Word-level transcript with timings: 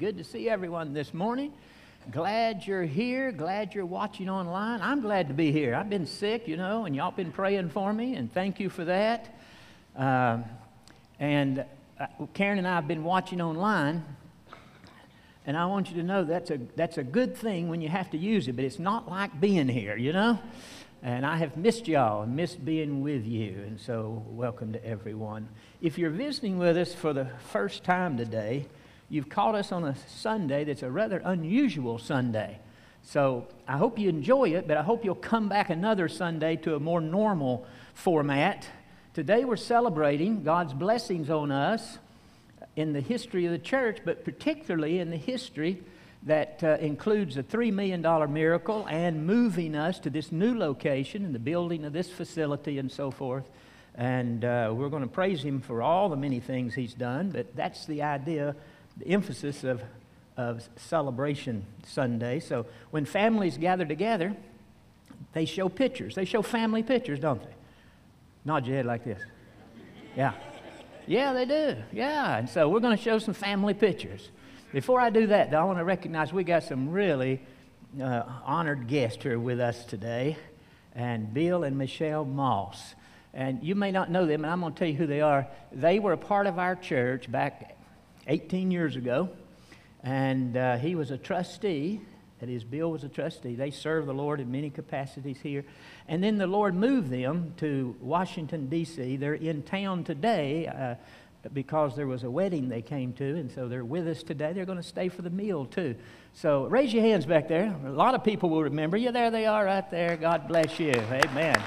Good 0.00 0.16
to 0.16 0.24
see 0.24 0.48
everyone 0.48 0.94
this 0.94 1.12
morning. 1.12 1.52
Glad 2.10 2.66
you're 2.66 2.84
here. 2.84 3.32
Glad 3.32 3.74
you're 3.74 3.84
watching 3.84 4.30
online. 4.30 4.80
I'm 4.80 5.02
glad 5.02 5.28
to 5.28 5.34
be 5.34 5.52
here. 5.52 5.74
I've 5.74 5.90
been 5.90 6.06
sick, 6.06 6.48
you 6.48 6.56
know, 6.56 6.86
and 6.86 6.96
y'all 6.96 7.10
been 7.10 7.30
praying 7.30 7.68
for 7.68 7.92
me, 7.92 8.14
and 8.14 8.32
thank 8.32 8.58
you 8.58 8.70
for 8.70 8.82
that. 8.86 9.38
Um, 9.94 10.46
and 11.18 11.66
uh, 12.00 12.06
Karen 12.32 12.56
and 12.56 12.66
I 12.66 12.76
have 12.76 12.88
been 12.88 13.04
watching 13.04 13.42
online, 13.42 14.02
and 15.44 15.54
I 15.54 15.66
want 15.66 15.90
you 15.90 15.96
to 15.96 16.02
know 16.02 16.24
that's 16.24 16.50
a, 16.50 16.58
that's 16.76 16.96
a 16.96 17.04
good 17.04 17.36
thing 17.36 17.68
when 17.68 17.82
you 17.82 17.90
have 17.90 18.10
to 18.12 18.16
use 18.16 18.48
it, 18.48 18.56
but 18.56 18.64
it's 18.64 18.78
not 18.78 19.06
like 19.06 19.38
being 19.38 19.68
here, 19.68 19.98
you 19.98 20.14
know? 20.14 20.38
And 21.02 21.26
I 21.26 21.36
have 21.36 21.58
missed 21.58 21.86
y'all 21.86 22.22
and 22.22 22.34
missed 22.34 22.64
being 22.64 23.02
with 23.02 23.26
you. 23.26 23.64
And 23.66 23.78
so, 23.78 24.24
welcome 24.28 24.72
to 24.72 24.82
everyone. 24.82 25.50
If 25.82 25.98
you're 25.98 26.08
visiting 26.08 26.56
with 26.56 26.78
us 26.78 26.94
for 26.94 27.12
the 27.12 27.26
first 27.52 27.84
time 27.84 28.16
today, 28.16 28.66
you've 29.10 29.28
caught 29.28 29.54
us 29.54 29.72
on 29.72 29.84
a 29.84 29.94
Sunday 30.08 30.64
that's 30.64 30.82
a 30.82 30.90
rather 30.90 31.20
unusual 31.22 31.98
Sunday. 31.98 32.58
So, 33.02 33.48
I 33.66 33.76
hope 33.76 33.98
you 33.98 34.08
enjoy 34.08 34.50
it, 34.50 34.68
but 34.68 34.76
I 34.76 34.82
hope 34.82 35.04
you'll 35.04 35.14
come 35.14 35.48
back 35.48 35.70
another 35.70 36.08
Sunday 36.08 36.56
to 36.56 36.74
a 36.74 36.80
more 36.80 37.00
normal 37.00 37.66
format. 37.94 38.66
Today, 39.14 39.44
we're 39.44 39.56
celebrating 39.56 40.44
God's 40.44 40.72
blessings 40.72 41.30
on 41.30 41.50
us 41.50 41.98
in 42.76 42.92
the 42.92 43.00
history 43.00 43.46
of 43.46 43.52
the 43.52 43.58
church, 43.58 43.98
but 44.04 44.24
particularly 44.24 44.98
in 44.98 45.10
the 45.10 45.16
history 45.16 45.82
that 46.24 46.62
uh, 46.62 46.76
includes 46.80 47.36
a 47.36 47.42
$3 47.42 47.72
million 47.72 48.02
miracle 48.32 48.86
and 48.88 49.26
moving 49.26 49.74
us 49.74 49.98
to 50.00 50.10
this 50.10 50.30
new 50.30 50.56
location 50.56 51.24
and 51.24 51.34
the 51.34 51.38
building 51.38 51.84
of 51.84 51.92
this 51.92 52.10
facility 52.10 52.78
and 52.78 52.92
so 52.92 53.10
forth. 53.10 53.48
And 53.94 54.44
uh, 54.44 54.72
we're 54.74 54.88
going 54.88 55.02
to 55.02 55.08
praise 55.08 55.42
him 55.42 55.60
for 55.60 55.82
all 55.82 56.08
the 56.08 56.16
many 56.16 56.40
things 56.40 56.74
he's 56.74 56.94
done, 56.94 57.30
but 57.30 57.56
that's 57.56 57.86
the 57.86 58.02
idea, 58.02 58.54
the 58.96 59.08
emphasis 59.08 59.64
of, 59.64 59.82
of 60.36 60.68
Celebration 60.76 61.64
Sunday. 61.86 62.40
So 62.40 62.66
when 62.90 63.04
families 63.04 63.58
gather 63.58 63.84
together, 63.84 64.36
they 65.32 65.44
show 65.44 65.68
pictures. 65.68 66.14
They 66.14 66.24
show 66.24 66.42
family 66.42 66.82
pictures, 66.82 67.20
don't 67.20 67.42
they? 67.42 67.54
Nod 68.44 68.66
your 68.66 68.76
head 68.76 68.86
like 68.86 69.04
this. 69.04 69.20
Yeah. 70.16 70.32
Yeah, 71.06 71.32
they 71.32 71.44
do. 71.44 71.76
Yeah. 71.92 72.38
And 72.38 72.48
so 72.48 72.68
we're 72.68 72.80
going 72.80 72.96
to 72.96 73.02
show 73.02 73.18
some 73.18 73.34
family 73.34 73.74
pictures. 73.74 74.30
Before 74.72 75.00
I 75.00 75.10
do 75.10 75.26
that, 75.28 75.50
though, 75.50 75.60
I 75.60 75.64
want 75.64 75.78
to 75.78 75.84
recognize 75.84 76.32
we 76.32 76.44
got 76.44 76.62
some 76.62 76.90
really 76.90 77.40
uh, 78.00 78.22
honored 78.44 78.86
guests 78.86 79.22
here 79.22 79.38
with 79.38 79.58
us 79.58 79.84
today, 79.84 80.36
and 80.94 81.34
Bill 81.34 81.64
and 81.64 81.76
Michelle 81.76 82.24
Moss. 82.24 82.94
And 83.34 83.62
you 83.62 83.74
may 83.74 83.90
not 83.90 84.10
know 84.10 84.26
them, 84.26 84.44
and 84.44 84.52
I'm 84.52 84.60
going 84.60 84.72
to 84.72 84.78
tell 84.78 84.88
you 84.88 84.94
who 84.94 85.06
they 85.06 85.20
are. 85.20 85.46
They 85.72 85.98
were 85.98 86.12
a 86.12 86.18
part 86.18 86.46
of 86.46 86.58
our 86.58 86.76
church 86.76 87.30
back 87.30 87.76
18 88.30 88.70
years 88.70 88.94
ago, 88.94 89.28
and 90.04 90.56
uh, 90.56 90.76
he 90.76 90.94
was 90.94 91.10
a 91.10 91.18
trustee. 91.18 92.00
That 92.38 92.48
is, 92.48 92.62
Bill 92.62 92.90
was 92.90 93.02
a 93.02 93.08
trustee. 93.08 93.56
They 93.56 93.72
served 93.72 94.06
the 94.06 94.14
Lord 94.14 94.38
in 94.38 94.52
many 94.52 94.70
capacities 94.70 95.38
here. 95.42 95.64
And 96.06 96.22
then 96.22 96.38
the 96.38 96.46
Lord 96.46 96.76
moved 96.76 97.10
them 97.10 97.54
to 97.56 97.96
Washington, 98.00 98.68
D.C. 98.68 99.16
They're 99.16 99.34
in 99.34 99.62
town 99.62 100.04
today. 100.04 100.68
Uh, 100.68 100.94
because 101.54 101.96
there 101.96 102.06
was 102.06 102.22
a 102.22 102.30
wedding 102.30 102.68
they 102.68 102.82
came 102.82 103.14
to, 103.14 103.24
and 103.24 103.50
so 103.50 103.66
they're 103.66 103.82
with 103.82 104.06
us 104.06 104.22
today. 104.22 104.52
They're 104.52 104.66
going 104.66 104.76
to 104.76 104.84
stay 104.84 105.08
for 105.08 105.22
the 105.22 105.30
meal 105.30 105.64
too. 105.64 105.96
So 106.34 106.66
raise 106.66 106.92
your 106.92 107.02
hands 107.02 107.24
back 107.24 107.48
there. 107.48 107.74
A 107.86 107.90
lot 107.90 108.14
of 108.14 108.22
people 108.22 108.50
will 108.50 108.62
remember 108.62 108.98
you. 108.98 109.10
There 109.10 109.30
they 109.30 109.46
are 109.46 109.64
right 109.64 109.90
there. 109.90 110.18
God 110.18 110.46
bless 110.48 110.78
you. 110.78 110.92
Amen. 110.92 111.62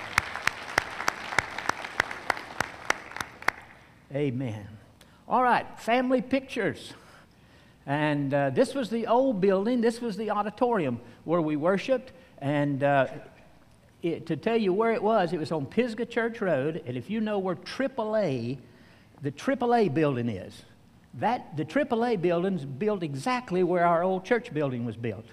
Amen. 4.13 4.82
All 5.33 5.41
right, 5.41 5.65
family 5.79 6.21
pictures. 6.21 6.93
And 7.87 8.31
uh, 8.31 8.51
this 8.51 8.75
was 8.75 8.91
the 8.91 9.07
old 9.07 9.41
building, 9.41 9.81
this 9.81 9.99
was 9.99 10.15
the 10.15 10.29
auditorium 10.29 11.01
where 11.23 11.41
we 11.41 11.55
worshiped. 11.55 12.11
And 12.37 12.83
uh, 12.83 13.07
it, 14.03 14.27
to 14.27 14.37
tell 14.37 14.57
you 14.57 14.73
where 14.73 14.91
it 14.91 15.01
was, 15.01 15.33
it 15.33 15.39
was 15.39 15.51
on 15.51 15.65
Pisgah 15.65 16.05
Church 16.05 16.39
Road. 16.39 16.83
And 16.85 16.95
if 16.95 17.09
you 17.09 17.19
know 17.19 17.39
where 17.39 17.55
AAA 17.55 18.59
the 19.23 19.31
AAA 19.31 19.91
building 19.91 20.29
is. 20.29 20.65
That, 21.15 21.57
the 21.57 21.65
AAA 21.65 22.21
building's 22.21 22.63
built 22.63 23.01
exactly 23.01 23.63
where 23.63 23.87
our 23.87 24.03
old 24.03 24.25
church 24.25 24.53
building 24.53 24.85
was 24.85 24.97
built. 24.97 25.25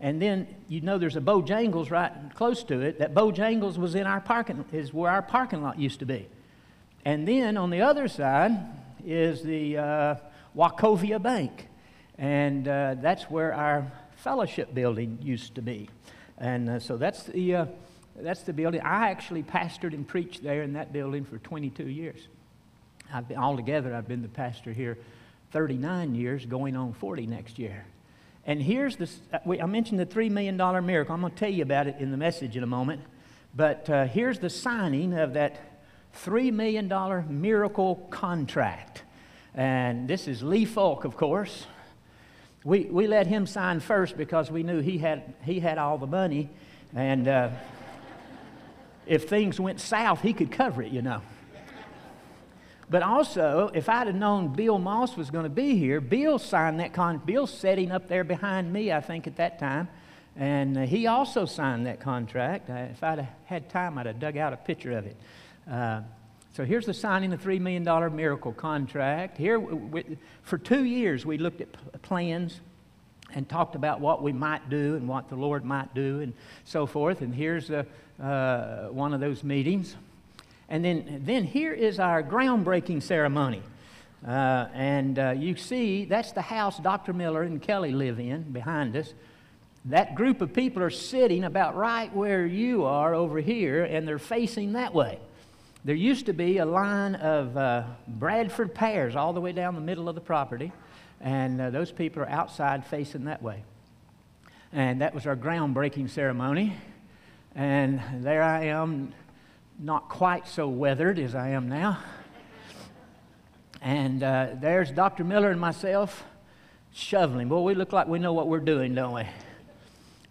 And 0.00 0.22
then 0.22 0.46
you 0.68 0.82
know 0.82 0.98
there's 0.98 1.16
a 1.16 1.20
Bojangles 1.20 1.90
right 1.90 2.12
close 2.36 2.62
to 2.64 2.80
it. 2.80 3.00
That 3.00 3.12
Bojangles 3.12 3.76
was 3.76 3.96
in 3.96 4.06
our 4.06 4.20
parking 4.20 4.64
is 4.70 4.94
where 4.94 5.10
our 5.10 5.22
parking 5.22 5.64
lot 5.64 5.80
used 5.80 5.98
to 5.98 6.06
be. 6.06 6.28
And 7.04 7.26
then 7.26 7.56
on 7.56 7.70
the 7.70 7.80
other 7.80 8.06
side 8.06 8.81
is 9.04 9.42
the 9.42 9.78
uh, 9.78 10.14
Wachovia 10.56 11.22
Bank, 11.22 11.68
and 12.18 12.66
uh, 12.66 12.96
that's 13.00 13.24
where 13.24 13.54
our 13.54 13.90
fellowship 14.16 14.74
building 14.74 15.18
used 15.20 15.54
to 15.56 15.62
be. 15.62 15.88
And 16.38 16.68
uh, 16.68 16.80
so 16.80 16.96
that's 16.96 17.24
the 17.24 17.54
uh, 17.54 17.66
that's 18.16 18.42
the 18.42 18.52
building. 18.52 18.80
I 18.80 19.10
actually 19.10 19.42
pastored 19.42 19.94
and 19.94 20.06
preached 20.06 20.42
there 20.42 20.62
in 20.62 20.74
that 20.74 20.92
building 20.92 21.24
for 21.24 21.38
22 21.38 21.88
years. 21.88 22.28
I've 23.12 23.28
been, 23.28 23.38
altogether, 23.38 23.94
I've 23.94 24.08
been 24.08 24.22
the 24.22 24.28
pastor 24.28 24.72
here 24.72 24.98
39 25.52 26.14
years, 26.14 26.46
going 26.46 26.76
on 26.76 26.92
40 26.94 27.26
next 27.26 27.58
year. 27.58 27.84
And 28.46 28.60
here's 28.60 28.96
the, 28.96 29.08
I 29.46 29.66
mentioned 29.66 30.00
the 30.00 30.06
$3 30.06 30.30
million 30.30 30.56
miracle. 30.84 31.14
I'm 31.14 31.20
going 31.20 31.32
to 31.32 31.38
tell 31.38 31.50
you 31.50 31.62
about 31.62 31.86
it 31.86 31.96
in 31.98 32.10
the 32.10 32.16
message 32.16 32.56
in 32.56 32.62
a 32.62 32.66
moment. 32.66 33.02
But 33.54 33.88
uh, 33.88 34.06
here's 34.06 34.38
the 34.38 34.50
signing 34.50 35.12
of 35.14 35.34
that 35.34 35.71
$3 36.14 36.52
million 36.52 37.40
miracle 37.40 37.96
contract. 38.10 39.02
And 39.54 40.08
this 40.08 40.28
is 40.28 40.42
Lee 40.42 40.64
Falk, 40.64 41.04
of 41.04 41.16
course. 41.16 41.66
We, 42.64 42.84
we 42.84 43.06
let 43.06 43.26
him 43.26 43.46
sign 43.46 43.80
first 43.80 44.16
because 44.16 44.50
we 44.50 44.62
knew 44.62 44.80
he 44.80 44.98
had, 44.98 45.34
he 45.42 45.60
had 45.60 45.78
all 45.78 45.98
the 45.98 46.06
money. 46.06 46.48
And 46.94 47.26
uh, 47.26 47.50
if 49.06 49.28
things 49.28 49.58
went 49.58 49.80
south, 49.80 50.22
he 50.22 50.32
could 50.32 50.50
cover 50.50 50.82
it, 50.82 50.92
you 50.92 51.02
know. 51.02 51.22
But 52.88 53.02
also, 53.02 53.70
if 53.72 53.88
I'd 53.88 54.06
have 54.06 54.16
known 54.16 54.52
Bill 54.52 54.78
Moss 54.78 55.16
was 55.16 55.30
going 55.30 55.44
to 55.44 55.50
be 55.50 55.76
here, 55.76 56.00
Bill 56.00 56.38
signed 56.38 56.78
that 56.80 56.92
contract. 56.92 57.26
Bill's 57.26 57.50
sitting 57.52 57.90
up 57.90 58.06
there 58.06 58.22
behind 58.22 58.70
me, 58.70 58.92
I 58.92 59.00
think, 59.00 59.26
at 59.26 59.36
that 59.36 59.58
time. 59.58 59.88
And 60.36 60.76
uh, 60.76 60.82
he 60.82 61.06
also 61.06 61.46
signed 61.46 61.86
that 61.86 62.00
contract. 62.00 62.68
Uh, 62.68 62.88
if 62.90 63.02
I'd 63.02 63.18
have 63.18 63.28
had 63.46 63.70
time, 63.70 63.98
I'd 63.98 64.06
have 64.06 64.20
dug 64.20 64.36
out 64.36 64.52
a 64.52 64.58
picture 64.58 64.92
of 64.92 65.06
it. 65.06 65.16
Uh, 65.70 66.00
so 66.54 66.64
here's 66.64 66.84
the 66.84 66.94
signing 66.94 67.32
of 67.32 67.42
the 67.42 67.48
$3 67.48 67.60
million 67.60 68.16
miracle 68.16 68.52
contract. 68.52 69.38
Here, 69.38 69.58
we, 69.58 70.04
for 70.42 70.58
two 70.58 70.84
years, 70.84 71.24
we 71.24 71.38
looked 71.38 71.62
at 71.62 71.72
p- 71.72 71.98
plans 72.02 72.60
and 73.34 73.48
talked 73.48 73.74
about 73.74 74.00
what 74.00 74.22
we 74.22 74.32
might 74.32 74.68
do 74.68 74.96
and 74.96 75.08
what 75.08 75.30
the 75.30 75.36
Lord 75.36 75.64
might 75.64 75.94
do 75.94 76.20
and 76.20 76.34
so 76.64 76.84
forth. 76.84 77.22
And 77.22 77.34
here's 77.34 77.70
uh, 77.70 77.84
one 78.90 79.14
of 79.14 79.20
those 79.20 79.42
meetings. 79.42 79.96
And 80.68 80.84
then, 80.84 81.22
then 81.24 81.44
here 81.44 81.72
is 81.72 81.98
our 81.98 82.22
groundbreaking 82.22 83.02
ceremony. 83.02 83.62
Uh, 84.26 84.68
and 84.74 85.18
uh, 85.18 85.30
you 85.30 85.56
see, 85.56 86.04
that's 86.04 86.32
the 86.32 86.42
house 86.42 86.78
Dr. 86.78 87.12
Miller 87.12 87.42
and 87.42 87.60
Kelly 87.60 87.92
live 87.92 88.20
in 88.20 88.42
behind 88.42 88.94
us. 88.94 89.14
That 89.86 90.14
group 90.14 90.40
of 90.40 90.52
people 90.52 90.82
are 90.82 90.90
sitting 90.90 91.44
about 91.44 91.76
right 91.76 92.14
where 92.14 92.46
you 92.46 92.84
are 92.84 93.14
over 93.14 93.40
here, 93.40 93.84
and 93.84 94.06
they're 94.06 94.18
facing 94.18 94.74
that 94.74 94.94
way. 94.94 95.18
There 95.84 95.96
used 95.96 96.26
to 96.26 96.32
be 96.32 96.58
a 96.58 96.64
line 96.64 97.16
of 97.16 97.56
uh, 97.56 97.82
Bradford 98.06 98.72
pears 98.72 99.16
all 99.16 99.32
the 99.32 99.40
way 99.40 99.50
down 99.50 99.74
the 99.74 99.80
middle 99.80 100.08
of 100.08 100.14
the 100.14 100.20
property, 100.20 100.70
and 101.20 101.60
uh, 101.60 101.70
those 101.70 101.90
people 101.90 102.22
are 102.22 102.28
outside 102.28 102.86
facing 102.86 103.24
that 103.24 103.42
way. 103.42 103.64
And 104.72 105.00
that 105.00 105.12
was 105.12 105.26
our 105.26 105.34
groundbreaking 105.34 106.08
ceremony. 106.08 106.76
And 107.56 108.00
there 108.20 108.44
I 108.44 108.66
am 108.66 109.12
not 109.76 110.08
quite 110.08 110.46
so 110.46 110.68
weathered 110.68 111.18
as 111.18 111.34
I 111.34 111.48
am 111.48 111.68
now. 111.68 111.98
And 113.80 114.22
uh, 114.22 114.50
there's 114.54 114.92
Dr. 114.92 115.24
Miller 115.24 115.50
and 115.50 115.60
myself 115.60 116.22
shoveling. 116.92 117.48
Boy, 117.48 117.62
we 117.62 117.74
look 117.74 117.92
like 117.92 118.06
we 118.06 118.20
know 118.20 118.32
what 118.32 118.46
we're 118.46 118.60
doing, 118.60 118.94
don't 118.94 119.14
we? 119.14 119.24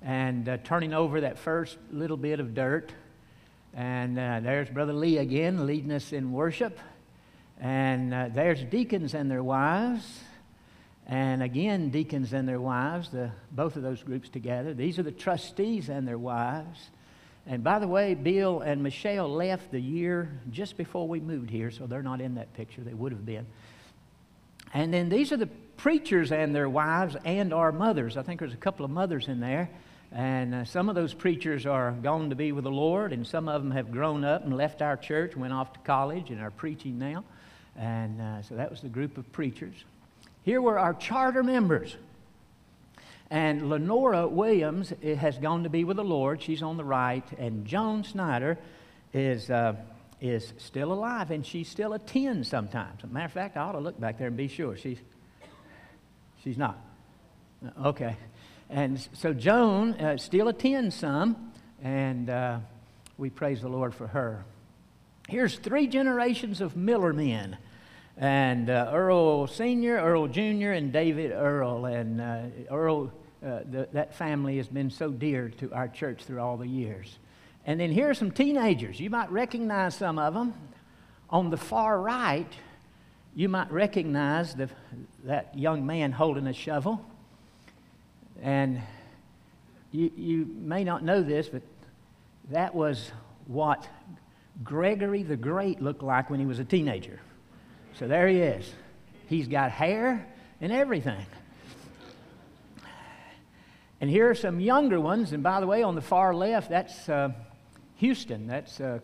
And 0.01 0.47
uh, 0.47 0.57
turning 0.63 0.93
over 0.93 1.19
that 1.19 1.37
first 1.37 1.77
little 1.91 2.15
bit 2.15 2.39
of 2.39 2.55
dirt. 2.55 2.93
And 3.73 4.19
uh, 4.19 4.41
there's 4.41 4.69
Brother 4.69 4.93
Lee 4.93 5.17
again 5.17 5.65
leading 5.65 5.91
us 5.91 6.11
in 6.11 6.31
worship. 6.31 6.77
And 7.59 8.13
uh, 8.13 8.29
there's 8.33 8.63
deacons 8.63 9.13
and 9.13 9.29
their 9.29 9.43
wives. 9.43 10.19
And 11.07 11.43
again, 11.43 11.89
deacons 11.89 12.33
and 12.33 12.47
their 12.47 12.59
wives, 12.59 13.09
the, 13.09 13.31
both 13.51 13.75
of 13.75 13.83
those 13.83 14.03
groups 14.03 14.29
together. 14.29 14.73
These 14.73 14.99
are 14.99 15.03
the 15.03 15.11
trustees 15.11 15.89
and 15.89 16.07
their 16.07 16.17
wives. 16.17 16.89
And 17.47 17.63
by 17.63 17.79
the 17.79 17.87
way, 17.87 18.13
Bill 18.13 18.61
and 18.61 18.83
Michelle 18.83 19.29
left 19.29 19.71
the 19.71 19.79
year 19.79 20.39
just 20.51 20.77
before 20.77 21.07
we 21.07 21.19
moved 21.19 21.49
here, 21.49 21.71
so 21.71 21.87
they're 21.87 22.03
not 22.03 22.21
in 22.21 22.35
that 22.35 22.53
picture. 22.53 22.81
They 22.81 22.93
would 22.93 23.11
have 23.11 23.25
been. 23.25 23.47
And 24.73 24.93
then 24.93 25.09
these 25.09 25.31
are 25.31 25.37
the 25.37 25.49
preachers 25.77 26.31
and 26.31 26.55
their 26.55 26.69
wives 26.69 27.15
and 27.25 27.53
our 27.53 27.71
mothers. 27.71 28.15
I 28.15 28.21
think 28.21 28.39
there's 28.39 28.53
a 28.53 28.57
couple 28.57 28.85
of 28.85 28.91
mothers 28.91 29.27
in 29.27 29.39
there. 29.39 29.69
And 30.11 30.53
uh, 30.53 30.65
some 30.65 30.89
of 30.89 30.95
those 30.95 31.13
preachers 31.13 31.65
are 31.65 31.91
gone 31.91 32.29
to 32.29 32.35
be 32.35 32.51
with 32.51 32.65
the 32.65 32.71
Lord, 32.71 33.13
and 33.13 33.25
some 33.25 33.47
of 33.47 33.61
them 33.63 33.71
have 33.71 33.91
grown 33.91 34.25
up 34.25 34.43
and 34.43 34.55
left 34.55 34.81
our 34.81 34.97
church, 34.97 35.37
went 35.37 35.53
off 35.53 35.71
to 35.73 35.79
college, 35.79 36.31
and 36.31 36.41
are 36.41 36.51
preaching 36.51 36.99
now. 36.99 37.23
And 37.77 38.19
uh, 38.21 38.41
so 38.41 38.55
that 38.55 38.69
was 38.69 38.81
the 38.81 38.89
group 38.89 39.17
of 39.17 39.31
preachers. 39.31 39.75
Here 40.43 40.61
were 40.61 40.77
our 40.77 40.93
charter 40.93 41.43
members. 41.43 41.95
And 43.29 43.69
Lenora 43.69 44.27
Williams 44.27 44.91
eh, 45.01 45.15
has 45.15 45.37
gone 45.37 45.63
to 45.63 45.69
be 45.69 45.85
with 45.85 45.95
the 45.95 46.03
Lord. 46.03 46.41
She's 46.41 46.61
on 46.61 46.75
the 46.75 46.83
right. 46.83 47.23
And 47.37 47.65
Joan 47.65 48.03
Snyder 48.03 48.57
is, 49.13 49.49
uh, 49.49 49.75
is 50.19 50.51
still 50.57 50.91
alive, 50.91 51.31
and 51.31 51.45
she 51.45 51.63
still 51.63 51.93
attends 51.93 52.49
sometimes. 52.49 53.01
Matter 53.09 53.25
of 53.25 53.31
fact, 53.31 53.55
I 53.55 53.61
ought 53.61 53.71
to 53.71 53.79
look 53.79 53.97
back 53.97 54.17
there 54.17 54.27
and 54.27 54.35
be 54.35 54.49
sure. 54.49 54.75
She's, 54.75 54.97
she's 56.43 56.57
not. 56.57 56.77
Okay. 57.85 58.17
And 58.71 59.05
so 59.11 59.33
Joan 59.33 59.95
uh, 59.95 60.17
still 60.17 60.47
attends 60.47 60.95
some, 60.95 61.51
and 61.83 62.29
uh, 62.29 62.59
we 63.17 63.29
praise 63.29 63.61
the 63.61 63.67
Lord 63.67 63.93
for 63.93 64.07
her. 64.07 64.45
Here's 65.27 65.57
three 65.57 65.87
generations 65.87 66.61
of 66.61 66.77
Miller 66.77 67.11
men 67.11 67.57
and 68.15 68.69
uh, 68.69 68.89
Earl 68.93 69.47
Sr., 69.47 69.97
Earl 69.97 70.27
Jr., 70.29 70.71
and 70.71 70.93
David 70.93 71.33
Earl. 71.33 71.85
And 71.85 72.21
uh, 72.21 72.43
Earl, 72.69 73.11
uh, 73.45 73.59
the, 73.69 73.89
that 73.91 74.15
family 74.15 74.55
has 74.55 74.69
been 74.69 74.89
so 74.89 75.09
dear 75.11 75.49
to 75.57 75.73
our 75.73 75.89
church 75.89 76.23
through 76.23 76.39
all 76.39 76.55
the 76.55 76.67
years. 76.67 77.19
And 77.65 77.77
then 77.77 77.91
here 77.91 78.09
are 78.09 78.13
some 78.13 78.31
teenagers. 78.31 79.01
You 79.01 79.09
might 79.09 79.29
recognize 79.31 79.95
some 79.95 80.17
of 80.17 80.33
them. 80.33 80.53
On 81.29 81.49
the 81.49 81.57
far 81.57 81.99
right, 81.99 82.51
you 83.35 83.49
might 83.49 83.69
recognize 83.69 84.55
the, 84.55 84.69
that 85.25 85.57
young 85.57 85.85
man 85.85 86.13
holding 86.13 86.47
a 86.47 86.53
shovel. 86.53 87.05
And 88.41 88.81
you, 89.91 90.11
you 90.15 90.45
may 90.57 90.83
not 90.83 91.03
know 91.03 91.21
this, 91.21 91.47
but 91.47 91.61
that 92.49 92.73
was 92.73 93.11
what 93.47 93.87
Gregory 94.63 95.23
the 95.23 95.37
Great 95.37 95.81
looked 95.81 96.03
like 96.03 96.29
when 96.29 96.39
he 96.39 96.45
was 96.45 96.59
a 96.59 96.65
teenager. 96.65 97.19
So 97.97 98.07
there 98.07 98.27
he 98.27 98.37
is. 98.37 98.71
He's 99.27 99.47
got 99.47 99.71
hair 99.71 100.27
and 100.59 100.71
everything. 100.71 101.25
And 103.99 104.09
here 104.09 104.29
are 104.29 104.35
some 104.35 104.59
younger 104.59 104.99
ones. 104.99 105.31
And 105.31 105.43
by 105.43 105.59
the 105.59 105.67
way, 105.67 105.83
on 105.83 105.93
the 105.93 106.01
far 106.01 106.33
left, 106.33 106.69
that's 106.69 107.07
uh, 107.07 107.29
Houston. 107.97 108.47
That's 108.47 108.81
uh, 108.81 108.99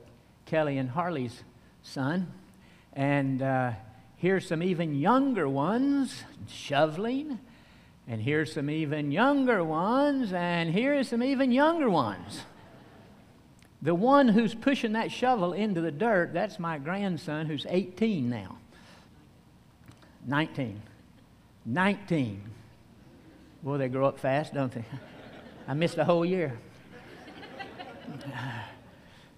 Kelly 0.47 0.79
and 0.79 0.89
Harley's 0.89 1.43
son. 1.83 2.31
And 2.93 3.43
uh, 3.43 3.73
here's 4.15 4.47
some 4.47 4.63
even 4.63 4.95
younger 4.95 5.47
ones 5.47 6.23
shoveling. 6.47 7.39
And 8.07 8.21
here's 8.21 8.53
some 8.53 8.69
even 8.69 9.11
younger 9.11 9.63
ones. 9.63 10.31
And 10.31 10.71
here's 10.71 11.09
some 11.09 11.21
even 11.21 11.51
younger 11.51 11.89
ones. 11.89 12.41
The 13.81 13.93
one 13.93 14.29
who's 14.29 14.55
pushing 14.55 14.93
that 14.93 15.11
shovel 15.11 15.53
into 15.53 15.81
the 15.81 15.91
dirt, 15.91 16.33
that's 16.33 16.57
my 16.57 16.77
grandson 16.77 17.45
who's 17.45 17.65
18 17.69 18.29
now. 18.29 18.57
19. 20.25 20.81
19. 21.65 22.41
Boy, 23.61 23.77
they 23.77 23.89
grow 23.89 24.07
up 24.07 24.19
fast, 24.19 24.53
don't 24.53 24.71
they? 24.71 24.85
I 25.67 25.73
missed 25.73 25.97
a 25.97 26.05
whole 26.05 26.25
year. 26.25 26.57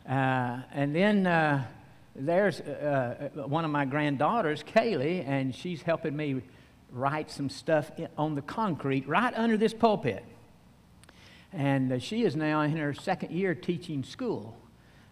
Uh, 0.08 0.62
and 0.74 0.96
then 0.96 1.28
uh, 1.28 1.64
there's 2.16 2.62
uh, 2.62 3.30
uh, 3.38 3.48
one 3.48 3.64
of 3.64 3.70
my 3.70 3.86
granddaughters, 3.86 4.64
Kaylee, 4.64 5.24
and 5.28 5.54
she's 5.54 5.84
helping 5.84 6.16
me 6.16 6.42
write 6.92 7.30
some 7.32 7.50
stuff 7.50 7.92
on 8.18 8.36
the 8.36 8.42
concrete 8.42 9.08
right 9.08 9.34
under 9.36 9.58
this 9.58 9.74
pulpit. 9.74 10.24
And 11.52 11.92
uh, 11.94 12.00
she 12.00 12.24
is 12.24 12.36
now 12.36 12.62
in 12.62 12.76
her 12.78 12.94
second 12.94 13.32
year 13.32 13.56
teaching 13.56 14.04
school. 14.04 14.56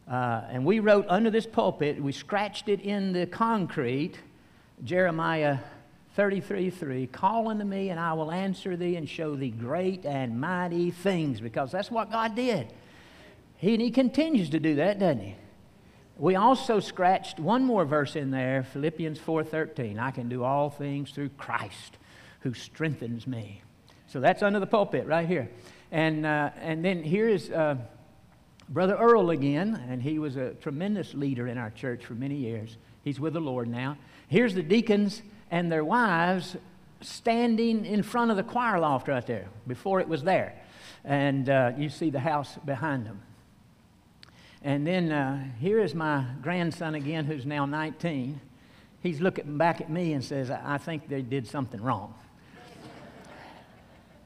Uh, 0.10 0.44
and 0.50 0.64
we 0.66 0.80
wrote 0.80 1.06
under 1.10 1.30
this 1.30 1.46
pulpit, 1.46 2.02
we 2.02 2.12
scratched 2.12 2.70
it 2.70 2.80
in 2.82 3.12
the 3.12 3.26
concrete, 3.26 4.20
Jeremiah 4.84 5.58
33 6.16 6.70
3, 6.70 7.08
call 7.08 7.50
unto 7.50 7.66
me 7.66 7.90
and 7.90 8.00
I 8.00 8.14
will 8.14 8.32
answer 8.32 8.78
thee 8.78 8.96
and 8.96 9.08
show 9.08 9.36
thee 9.36 9.50
great 9.50 10.06
and 10.06 10.40
mighty 10.40 10.92
things, 10.92 11.42
because 11.42 11.72
that's 11.72 11.92
what 11.92 12.12
God 12.12 12.36
did. 12.36 12.74
He, 13.58 13.74
and 13.74 13.82
he 13.82 13.92
continues 13.92 14.50
to 14.52 14.60
do 14.60 14.76
that, 14.76 15.00
doesn't 15.00 15.20
he? 15.20 15.36
We 16.20 16.36
also 16.36 16.80
scratched 16.80 17.40
one 17.40 17.64
more 17.64 17.86
verse 17.86 18.16
in 18.16 18.32
there, 18.32 18.64
Philippians 18.64 19.20
4:13. 19.20 20.00
I 20.00 20.10
can 20.10 20.30
do 20.30 20.44
all 20.44 20.72
things 20.72 21.12
through 21.12 21.30
Christ 21.30 21.98
who 22.40 22.56
strengthens 22.56 23.28
me. 23.28 23.62
So 24.08 24.20
that's 24.20 24.42
under 24.42 24.60
the 24.60 24.66
pulpit 24.66 25.06
right 25.06 25.28
here. 25.28 25.50
And, 25.92 26.26
uh, 26.26 26.50
and 26.60 26.84
then 26.84 27.04
here 27.04 27.30
is 27.30 27.52
uh, 27.52 27.76
Brother 28.68 28.96
Earl 28.96 29.30
again, 29.30 29.80
and 29.90 30.02
he 30.02 30.18
was 30.18 30.38
a 30.38 30.56
tremendous 30.56 31.14
leader 31.14 31.48
in 31.48 31.58
our 31.58 31.70
church 31.70 32.06
for 32.06 32.14
many 32.16 32.36
years. 32.36 32.78
He's 33.04 33.20
with 33.20 33.34
the 33.34 33.40
Lord 33.40 33.68
now. 33.68 33.98
Here's 34.28 34.56
the 34.56 34.64
deacons 34.64 35.22
and 35.52 35.72
their 35.72 35.86
wives 35.86 36.58
standing 37.02 37.86
in 37.86 38.02
front 38.02 38.32
of 38.32 38.38
the 38.38 38.44
choir 38.44 38.80
loft 38.80 39.08
right 39.08 39.26
there 39.26 39.50
before 39.68 40.00
it 40.00 40.08
was 40.08 40.24
there. 40.24 40.60
And 41.06 41.48
uh, 41.48 41.74
you 41.78 41.90
see 41.90 42.10
the 42.10 42.20
house 42.20 42.58
behind 42.66 43.06
them. 43.06 43.22
And 44.68 44.86
then 44.86 45.14
uh, 45.14 45.46
here 45.62 45.80
is 45.80 45.96
my 45.96 46.26
grandson 46.42 46.94
again, 46.96 47.24
who's 47.24 47.46
now 47.46 47.66
19. 47.66 48.42
He's 49.00 49.22
looking 49.22 49.58
back 49.58 49.80
at 49.80 49.90
me 49.90 50.12
and 50.12 50.22
says, 50.22 50.52
I 50.52 50.78
think 50.78 51.08
they 51.08 51.22
did 51.22 51.48
something 51.48 51.82
wrong. 51.82 52.14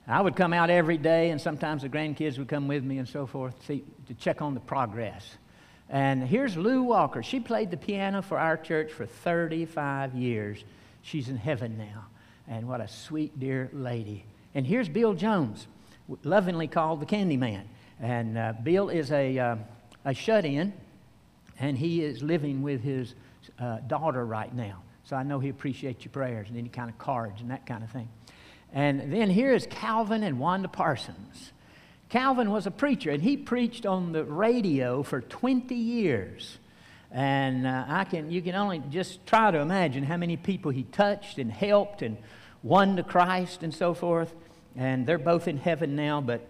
I 0.08 0.20
would 0.20 0.36
come 0.36 0.52
out 0.52 0.72
every 0.72 0.98
day, 0.98 1.30
and 1.30 1.40
sometimes 1.40 1.84
the 1.84 1.90
grandkids 1.90 2.40
would 2.40 2.48
come 2.48 2.68
with 2.68 2.84
me 2.84 2.98
and 2.98 3.08
so 3.08 3.28
forth 3.28 3.54
see, 3.68 3.84
to 4.08 4.16
check 4.16 4.42
on 4.42 4.56
the 4.56 4.60
progress. 4.60 5.38
And 5.92 6.24
here's 6.24 6.58
Lou 6.58 6.82
Walker. 6.82 7.22
She 7.22 7.40
played 7.40 7.70
the 7.70 7.78
piano 7.78 8.24
for 8.24 8.40
our 8.40 8.58
church 8.58 8.92
for 8.92 9.06
35 9.06 10.16
years. 10.16 10.64
She's 11.04 11.30
in 11.30 11.38
heaven 11.38 11.78
now. 11.78 12.08
And 12.48 12.68
what 12.68 12.82
a 12.82 12.88
sweet, 12.88 13.40
dear 13.40 13.70
lady. 13.74 14.26
And 14.56 14.66
here's 14.66 14.90
Bill 14.90 15.14
Jones, 15.14 15.68
lovingly 16.24 16.68
called 16.68 17.00
the 17.00 17.06
Candy 17.06 17.38
Man. 17.38 17.70
And 18.00 18.40
uh, 18.40 18.54
Bill 18.64 18.90
is 18.90 19.12
a, 19.12 19.38
uh, 19.38 19.56
a 20.06 20.14
shut 20.14 20.46
in, 20.46 20.74
and 21.60 21.78
he 21.78 22.04
is 22.04 22.24
living 22.24 22.62
with 22.62 22.82
his 22.82 23.14
uh, 23.60 23.80
daughter 23.88 24.26
right 24.26 24.54
now. 24.54 24.82
So 25.04 25.16
I 25.16 25.24
know 25.24 25.40
he 25.40 25.50
appreciates 25.50 26.06
your 26.06 26.12
prayers 26.12 26.48
and 26.50 26.58
any 26.58 26.70
kind 26.70 26.90
of 26.90 26.98
cards 26.98 27.42
and 27.42 27.52
that 27.52 27.66
kind 27.66 27.84
of 27.84 27.90
thing. 27.90 28.10
And 28.74 29.12
then 29.12 29.30
here 29.30 29.54
is 29.54 29.68
Calvin 29.70 30.24
and 30.24 30.40
Wanda 30.40 30.68
Parsons. 30.68 31.52
Calvin 32.10 32.52
was 32.52 32.68
a 32.68 32.72
preacher, 32.72 33.10
and 33.12 33.22
he 33.22 33.38
preached 33.38 33.86
on 33.86 34.12
the 34.12 34.24
radio 34.24 35.04
for 35.04 35.22
20 35.22 35.76
years. 35.76 36.58
And 37.12 37.68
uh, 37.68 37.86
I 37.88 38.06
can, 38.06 38.32
you 38.32 38.42
can 38.42 38.56
only 38.56 38.82
just 38.90 39.26
try 39.26 39.52
to 39.52 39.60
imagine 39.60 40.04
how 40.04 40.18
many 40.18 40.38
people 40.38 40.72
he 40.72 40.84
touched 40.84 41.38
and 41.38 41.52
helped 41.52 42.02
and 42.02 42.18
won 42.64 42.96
to 42.96 43.04
Christ 43.04 43.64
and 43.64 43.74
so 43.74 43.94
forth. 43.94 44.34
And 44.76 45.06
they're 45.06 45.18
both 45.18 45.48
in 45.48 45.58
heaven 45.58 45.96
now, 45.96 46.22
but 46.22 46.48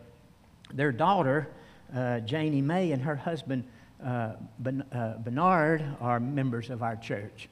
their 0.74 0.92
daughter, 0.92 1.48
Janie 2.22 2.62
May, 2.62 2.92
and 2.92 3.02
her 3.04 3.16
husband, 3.16 3.64
uh, 4.04 4.34
ben, 4.60 4.84
uh, 4.92 5.18
Bernard, 5.18 5.84
are 6.00 6.20
members 6.20 6.70
of 6.70 6.84
our 6.84 6.96
church. 6.96 7.50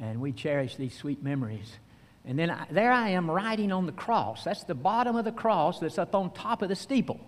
And 0.00 0.20
we 0.20 0.32
cherish 0.32 0.76
these 0.76 0.94
sweet 0.94 1.22
memories. 1.22 1.76
And 2.24 2.38
then 2.38 2.50
I, 2.50 2.66
there 2.70 2.92
I 2.92 3.10
am 3.10 3.30
writing 3.30 3.72
on 3.72 3.86
the 3.86 3.92
cross. 3.92 4.44
That's 4.44 4.64
the 4.64 4.74
bottom 4.74 5.16
of 5.16 5.24
the 5.24 5.32
cross 5.32 5.80
that's 5.80 5.98
up 5.98 6.14
on 6.14 6.32
top 6.32 6.62
of 6.62 6.68
the 6.68 6.76
steeple. 6.76 7.20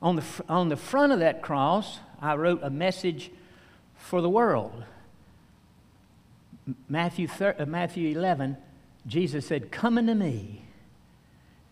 On 0.00 0.16
the, 0.16 0.24
on 0.48 0.68
the 0.68 0.76
front 0.76 1.12
of 1.12 1.20
that 1.20 1.42
cross, 1.42 1.98
I 2.20 2.36
wrote 2.36 2.60
a 2.62 2.70
message 2.70 3.30
for 3.96 4.20
the 4.20 4.30
world. 4.30 4.84
Matthew, 6.88 7.26
thir- 7.26 7.56
uh, 7.58 7.66
Matthew 7.66 8.16
11, 8.16 8.56
Jesus 9.06 9.46
said, 9.46 9.70
Come 9.70 9.98
unto 9.98 10.14
me, 10.14 10.62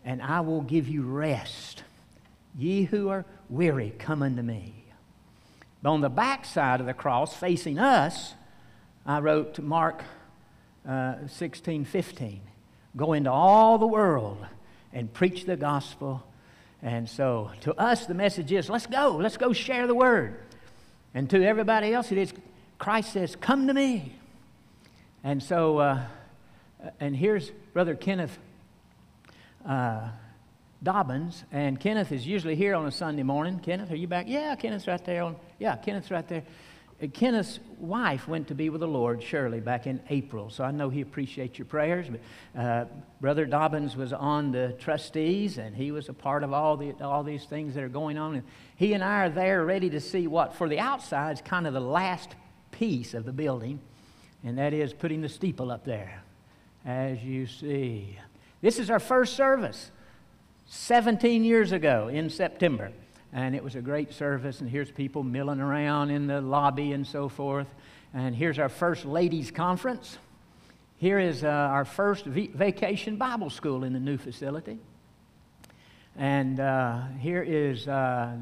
and 0.05 0.23
I 0.23 0.41
will 0.41 0.63
give 0.63 0.89
you 0.89 1.03
rest. 1.03 1.83
Ye 2.57 2.85
who 2.85 3.09
are 3.09 3.25
weary, 3.49 3.93
come 3.99 4.23
unto 4.23 4.43
me. 4.43 4.85
But 5.83 5.91
on 5.91 6.01
the 6.01 6.09
back 6.09 6.45
side 6.45 6.81
of 6.81 6.87
the 6.87 6.95
cross, 6.95 7.35
facing 7.35 7.79
us, 7.79 8.35
I 9.05 9.21
wrote 9.21 9.55
to 9.55 9.63
Mark 9.63 10.03
uh, 10.89 11.15
16, 11.29 11.85
15. 11.85 12.41
Go 12.97 13.13
into 13.13 13.31
all 13.31 13.79
the 13.79 13.87
world 13.87 14.45
and 14.93 15.13
preach 15.13 15.45
the 15.45 15.57
gospel. 15.57 16.27
And 16.83 17.09
so 17.09 17.51
to 17.61 17.75
us, 17.75 18.07
the 18.07 18.15
message 18.15 18.53
is 18.53 18.71
let's 18.71 18.87
go, 18.87 19.17
let's 19.17 19.37
go 19.37 19.53
share 19.53 19.87
the 19.87 19.95
word. 19.95 20.41
And 21.15 21.29
to 21.31 21.45
everybody 21.45 21.93
else, 21.93 22.11
it 22.13 22.19
is 22.19 22.33
Christ 22.79 23.13
says, 23.13 23.37
Come 23.37 23.67
to 23.67 23.75
me. 23.75 24.13
And 25.25 25.43
so, 25.43 25.79
uh, 25.79 26.03
and 27.01 27.17
here's 27.17 27.51
Brother 27.73 27.95
Kenneth 27.95 28.39
uh, 29.67 30.09
Dobbins. 30.83 31.45
And 31.53 31.79
Kenneth 31.81 32.13
is 32.13 32.27
usually 32.27 32.57
here 32.57 32.75
on 32.75 32.87
a 32.87 32.91
Sunday 32.91 33.23
morning. 33.23 33.59
Kenneth, 33.59 33.91
are 33.91 33.97
you 33.97 34.07
back? 34.07 34.27
Yeah, 34.29 34.55
Kenneth's 34.57 34.87
right 34.87 35.05
there. 35.05 35.23
On, 35.23 35.37
yeah, 35.59 35.77
Kenneth's 35.77 36.11
right 36.11 36.27
there. 36.29 36.45
Uh, 37.03 37.07
Kenneth's 37.09 37.61
wife 37.79 38.27
went 38.27 38.49
to 38.49 38.55
be 38.55 38.71
with 38.71 38.81
the 38.81 38.89
Lord, 38.89 39.23
Shirley, 39.23 39.61
back 39.61 39.87
in 39.87 40.01
April. 40.09 40.49
So 40.51 40.65
I 40.65 40.71
know 40.71 40.89
he 40.89 41.01
appreciates 41.01 41.59
your 41.59 41.67
prayers. 41.67 42.07
But 42.09 42.61
uh, 42.61 42.85
Brother 43.21 43.47
Dobbins 43.47 43.97
was 43.97 44.13
on 44.13 44.53
the 44.53 44.75
trustees, 44.79 45.59
and 45.59 45.77
he 45.77 45.93
was 45.93 46.09
a 46.09 46.15
part 46.15 46.43
of 46.43 46.53
all, 46.53 46.77
the, 46.77 46.93
all 47.03 47.23
these 47.23 47.45
things 47.45 47.75
that 47.75 47.83
are 47.83 47.89
going 47.89 48.19
on. 48.19 48.37
And 48.37 48.45
he 48.77 48.93
and 48.93 49.05
I 49.05 49.27
are 49.27 49.31
there 49.31 49.65
ready 49.65 49.91
to 49.91 50.01
see 50.01 50.27
what, 50.27 50.55
for 50.55 50.69
the 50.69 50.79
outside, 50.79 51.33
is 51.35 51.43
kind 51.43 51.67
of 51.67 51.75
the 51.75 51.81
last 51.81 52.35
piece 52.71 53.15
of 53.15 53.25
the 53.25 53.33
building, 53.33 53.81
and 54.45 54.59
that 54.59 54.73
is 54.73 54.93
putting 54.93 55.23
the 55.23 55.29
steeple 55.29 55.71
up 55.71 55.85
there. 55.85 56.23
as 56.87 57.23
you 57.23 57.47
see. 57.47 58.17
This 58.63 58.79
is 58.79 58.91
our 58.91 59.01
first 59.01 59.35
service 59.35 59.91
17 60.67 61.45
years 61.45 61.73
ago 61.73 62.09
in 62.09 62.31
September. 62.31 62.93
And 63.33 63.55
it 63.55 63.63
was 63.63 63.75
a 63.75 63.81
great 63.81 64.13
service, 64.13 64.61
and 64.61 64.71
here's 64.71 64.91
people 64.91 65.23
milling 65.23 65.61
around 65.61 66.11
in 66.11 66.27
the 66.27 66.41
lobby 66.41 66.93
and 66.93 67.07
so 67.07 67.29
forth. 67.29 67.69
And 68.15 68.35
here's 68.35 68.59
our 68.59 68.69
first 68.69 69.05
ladies' 69.05 69.51
conference. 69.51 70.19
Here 70.99 71.19
is 71.19 71.45
uh, 71.45 71.49
our 71.49 71.85
first 71.85 72.25
vacation 72.25 73.17
Bible 73.17 73.51
school 73.51 73.85
in 73.85 73.93
the 73.93 74.01
new 74.01 74.17
facility. 74.17 74.79
And 76.17 76.61
uh, 76.61 77.03
here 77.21 77.43
is, 77.43 77.87
uh 77.89 78.37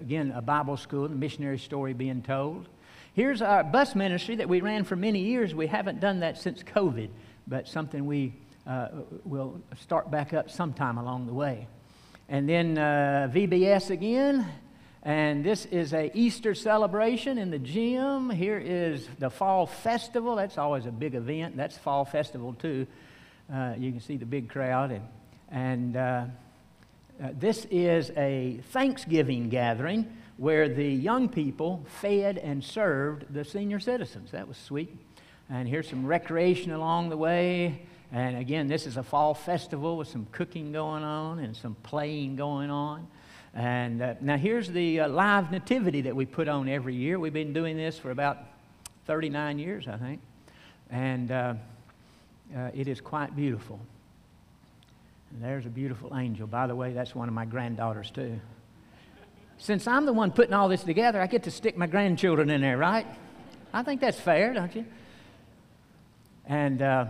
again, 0.00 0.32
a 0.34 0.42
Bible 0.42 0.76
school, 0.76 1.08
the 1.08 1.14
missionary 1.14 1.58
story 1.58 1.92
being 1.92 2.22
told. 2.22 2.68
Here's 3.14 3.42
our 3.42 3.64
bus 3.64 3.94
ministry 3.94 4.36
that 4.36 4.48
we 4.48 4.60
ran 4.60 4.84
for 4.84 4.96
many 4.96 5.20
years. 5.20 5.54
We 5.54 5.66
haven't 5.66 6.00
done 6.00 6.20
that 6.20 6.38
since 6.38 6.62
COVID, 6.62 7.08
but 7.46 7.68
something 7.68 8.06
we 8.06 8.32
uh, 8.66 8.88
will 9.24 9.60
start 9.80 10.10
back 10.10 10.32
up 10.32 10.50
sometime 10.50 10.98
along 10.98 11.26
the 11.26 11.34
way. 11.34 11.66
And 12.28 12.48
then 12.48 12.78
uh, 12.78 13.30
VBS 13.32 13.90
again. 13.90 14.46
And 15.02 15.42
this 15.42 15.64
is 15.66 15.94
a 15.94 16.10
Easter 16.12 16.54
celebration 16.54 17.38
in 17.38 17.50
the 17.50 17.58
gym. 17.58 18.28
Here 18.28 18.58
is 18.58 19.08
the 19.18 19.30
Fall 19.30 19.66
Festival. 19.66 20.36
That's 20.36 20.58
always 20.58 20.84
a 20.84 20.90
big 20.90 21.14
event. 21.14 21.56
That's 21.56 21.78
Fall 21.78 22.04
Festival 22.04 22.52
too. 22.52 22.86
Uh, 23.52 23.74
you 23.78 23.90
can 23.90 24.00
see 24.00 24.18
the 24.18 24.26
big 24.26 24.50
crowd. 24.50 24.90
And, 24.90 25.08
and 25.50 25.96
uh, 25.96 26.24
uh, 27.22 27.28
this 27.38 27.66
is 27.70 28.10
a 28.16 28.60
Thanksgiving 28.72 29.48
gathering 29.48 30.06
where 30.36 30.68
the 30.68 30.88
young 30.88 31.28
people 31.28 31.84
fed 32.00 32.38
and 32.38 32.62
served 32.62 33.32
the 33.32 33.44
senior 33.44 33.80
citizens. 33.80 34.30
That 34.30 34.46
was 34.46 34.56
sweet. 34.56 34.94
And 35.48 35.66
here's 35.66 35.88
some 35.88 36.06
recreation 36.06 36.72
along 36.72 37.08
the 37.08 37.16
way. 37.16 37.82
And 38.12 38.36
again, 38.36 38.66
this 38.66 38.86
is 38.86 38.96
a 38.96 39.02
fall 39.02 39.34
festival 39.34 39.96
with 39.96 40.08
some 40.08 40.26
cooking 40.32 40.72
going 40.72 41.04
on 41.04 41.38
and 41.38 41.56
some 41.56 41.76
playing 41.82 42.36
going 42.36 42.70
on. 42.70 43.06
And 43.54 44.02
uh, 44.02 44.14
now 44.20 44.36
here's 44.36 44.68
the 44.68 45.00
uh, 45.00 45.08
live 45.08 45.52
nativity 45.52 46.02
that 46.02 46.14
we 46.14 46.26
put 46.26 46.48
on 46.48 46.68
every 46.68 46.94
year. 46.94 47.18
We've 47.18 47.32
been 47.32 47.52
doing 47.52 47.76
this 47.76 47.98
for 47.98 48.10
about 48.10 48.38
39 49.06 49.58
years, 49.58 49.86
I 49.88 49.96
think. 49.96 50.20
And 50.90 51.30
uh, 51.30 51.54
uh 52.56 52.70
it 52.74 52.88
is 52.88 53.00
quite 53.00 53.36
beautiful. 53.36 53.78
And 55.30 55.42
there's 55.42 55.66
a 55.66 55.70
beautiful 55.70 56.16
angel. 56.16 56.46
By 56.46 56.66
the 56.66 56.74
way, 56.74 56.92
that's 56.92 57.14
one 57.14 57.28
of 57.28 57.34
my 57.34 57.44
granddaughters, 57.44 58.10
too. 58.10 58.40
Since 59.58 59.86
I'm 59.86 60.06
the 60.06 60.12
one 60.12 60.32
putting 60.32 60.54
all 60.54 60.68
this 60.68 60.82
together, 60.82 61.20
I 61.20 61.26
get 61.26 61.44
to 61.44 61.50
stick 61.50 61.76
my 61.76 61.86
grandchildren 61.86 62.50
in 62.50 62.60
there, 62.60 62.78
right? 62.78 63.06
I 63.72 63.82
think 63.82 64.00
that's 64.00 64.18
fair, 64.18 64.52
don't 64.54 64.74
you? 64.74 64.84
And 66.46 66.82
uh, 66.82 67.06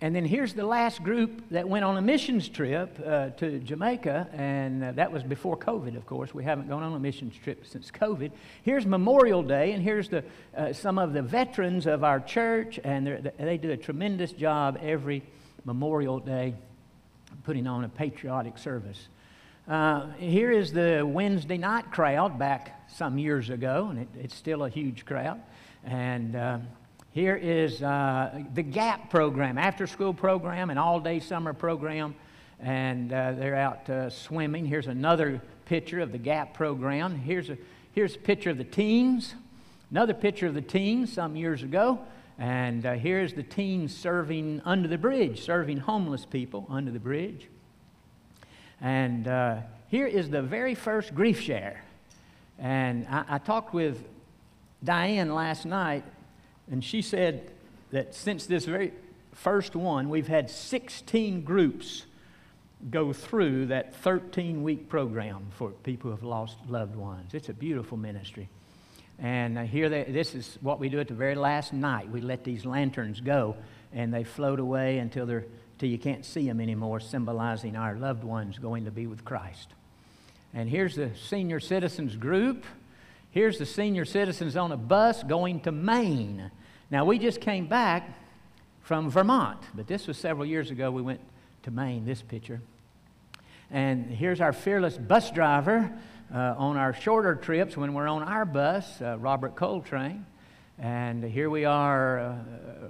and 0.00 0.14
then 0.14 0.24
here's 0.24 0.54
the 0.54 0.66
last 0.66 1.02
group 1.02 1.42
that 1.50 1.68
went 1.68 1.84
on 1.84 1.96
a 1.96 2.02
missions 2.02 2.48
trip 2.48 2.98
uh, 3.06 3.30
to 3.30 3.58
Jamaica, 3.60 4.28
and 4.32 4.84
uh, 4.84 4.92
that 4.92 5.12
was 5.12 5.22
before 5.22 5.56
COVID, 5.56 5.96
of 5.96 6.04
course. 6.04 6.34
We 6.34 6.44
haven't 6.44 6.68
gone 6.68 6.82
on 6.82 6.92
a 6.94 6.98
missions 6.98 7.34
trip 7.42 7.64
since 7.66 7.90
COVID. 7.90 8.32
Here's 8.62 8.86
Memorial 8.86 9.42
Day, 9.42 9.72
and 9.72 9.82
here's 9.82 10.08
the, 10.08 10.24
uh, 10.56 10.72
some 10.72 10.98
of 10.98 11.12
the 11.12 11.22
veterans 11.22 11.86
of 11.86 12.02
our 12.04 12.20
church, 12.20 12.80
and 12.82 13.30
they 13.38 13.56
do 13.56 13.70
a 13.70 13.76
tremendous 13.76 14.32
job 14.32 14.78
every 14.82 15.22
Memorial 15.64 16.18
Day 16.18 16.54
putting 17.44 17.66
on 17.66 17.84
a 17.84 17.88
patriotic 17.88 18.58
service. 18.58 19.08
Uh, 19.66 20.08
here 20.18 20.50
is 20.50 20.72
the 20.72 21.02
Wednesday 21.06 21.56
night 21.56 21.90
crowd 21.90 22.38
back 22.38 22.90
some 22.90 23.16
years 23.16 23.48
ago, 23.48 23.88
and 23.90 24.00
it, 24.00 24.08
it's 24.20 24.34
still 24.34 24.64
a 24.64 24.68
huge 24.68 25.06
crowd. 25.06 25.40
And 25.84 26.36
uh, 26.36 26.58
here 27.14 27.36
is 27.36 27.80
uh, 27.80 28.42
the 28.54 28.64
GAP 28.64 29.08
program, 29.08 29.56
after 29.56 29.86
school 29.86 30.12
program, 30.12 30.70
and 30.70 30.80
all 30.80 30.98
day 30.98 31.20
summer 31.20 31.52
program. 31.52 32.16
And 32.58 33.12
uh, 33.12 33.32
they're 33.32 33.54
out 33.54 33.88
uh, 33.88 34.10
swimming. 34.10 34.66
Here's 34.66 34.88
another 34.88 35.40
picture 35.64 36.00
of 36.00 36.10
the 36.10 36.18
GAP 36.18 36.54
program. 36.54 37.16
Here's 37.16 37.50
a, 37.50 37.58
here's 37.92 38.16
a 38.16 38.18
picture 38.18 38.50
of 38.50 38.58
the 38.58 38.64
teens. 38.64 39.36
Another 39.92 40.12
picture 40.12 40.48
of 40.48 40.54
the 40.54 40.60
teens 40.60 41.12
some 41.12 41.36
years 41.36 41.62
ago. 41.62 42.00
And 42.36 42.84
uh, 42.84 42.94
here's 42.94 43.32
the 43.32 43.44
teens 43.44 43.96
serving 43.96 44.60
under 44.64 44.88
the 44.88 44.98
bridge, 44.98 45.40
serving 45.42 45.76
homeless 45.76 46.26
people 46.26 46.66
under 46.68 46.90
the 46.90 46.98
bridge. 46.98 47.46
And 48.80 49.28
uh, 49.28 49.58
here 49.86 50.08
is 50.08 50.30
the 50.30 50.42
very 50.42 50.74
first 50.74 51.14
grief 51.14 51.40
share. 51.40 51.84
And 52.58 53.06
I, 53.08 53.24
I 53.28 53.38
talked 53.38 53.72
with 53.72 54.02
Diane 54.82 55.32
last 55.32 55.64
night, 55.64 56.02
and 56.70 56.82
she 56.82 57.02
said 57.02 57.50
that 57.90 58.14
since 58.14 58.46
this 58.46 58.64
very 58.64 58.92
first 59.32 59.76
one, 59.76 60.08
we've 60.08 60.28
had 60.28 60.50
16 60.50 61.42
groups 61.42 62.06
go 62.90 63.12
through 63.12 63.66
that 63.66 63.94
13 63.96 64.62
week 64.62 64.88
program 64.88 65.46
for 65.56 65.70
people 65.70 66.10
who 66.10 66.16
have 66.16 66.24
lost 66.24 66.56
loved 66.68 66.96
ones. 66.96 67.34
It's 67.34 67.48
a 67.48 67.54
beautiful 67.54 67.96
ministry. 67.96 68.48
And 69.18 69.58
here, 69.58 69.88
they, 69.88 70.04
this 70.04 70.34
is 70.34 70.58
what 70.60 70.80
we 70.80 70.88
do 70.88 70.98
at 70.98 71.08
the 71.08 71.14
very 71.14 71.34
last 71.34 71.72
night. 71.72 72.10
We 72.10 72.20
let 72.20 72.44
these 72.44 72.66
lanterns 72.66 73.20
go, 73.20 73.56
and 73.92 74.12
they 74.12 74.24
float 74.24 74.58
away 74.58 74.98
until, 74.98 75.24
they're, 75.24 75.46
until 75.74 75.88
you 75.88 75.98
can't 75.98 76.24
see 76.24 76.46
them 76.46 76.60
anymore, 76.60 76.98
symbolizing 77.00 77.76
our 77.76 77.94
loved 77.94 78.24
ones 78.24 78.58
going 78.58 78.86
to 78.86 78.90
be 78.90 79.06
with 79.06 79.24
Christ. 79.24 79.68
And 80.52 80.68
here's 80.68 80.96
the 80.96 81.10
senior 81.14 81.60
citizens 81.60 82.16
group. 82.16 82.64
Here's 83.34 83.58
the 83.58 83.66
senior 83.66 84.04
citizens 84.04 84.54
on 84.54 84.70
a 84.70 84.76
bus 84.76 85.24
going 85.24 85.58
to 85.62 85.72
Maine. 85.72 86.52
Now, 86.88 87.04
we 87.04 87.18
just 87.18 87.40
came 87.40 87.66
back 87.66 88.16
from 88.82 89.10
Vermont, 89.10 89.58
but 89.74 89.88
this 89.88 90.06
was 90.06 90.16
several 90.16 90.46
years 90.46 90.70
ago. 90.70 90.92
We 90.92 91.02
went 91.02 91.18
to 91.64 91.72
Maine, 91.72 92.06
this 92.06 92.22
picture. 92.22 92.60
And 93.72 94.06
here's 94.06 94.40
our 94.40 94.52
fearless 94.52 94.96
bus 94.96 95.32
driver 95.32 95.92
uh, 96.32 96.54
on 96.56 96.76
our 96.76 96.92
shorter 96.92 97.34
trips 97.34 97.76
when 97.76 97.92
we're 97.92 98.06
on 98.06 98.22
our 98.22 98.44
bus, 98.44 99.02
uh, 99.02 99.18
Robert 99.18 99.56
Coltrane. 99.56 100.24
And 100.78 101.24
here 101.24 101.50
we 101.50 101.64
are. 101.64 102.20
Uh, 102.20 102.36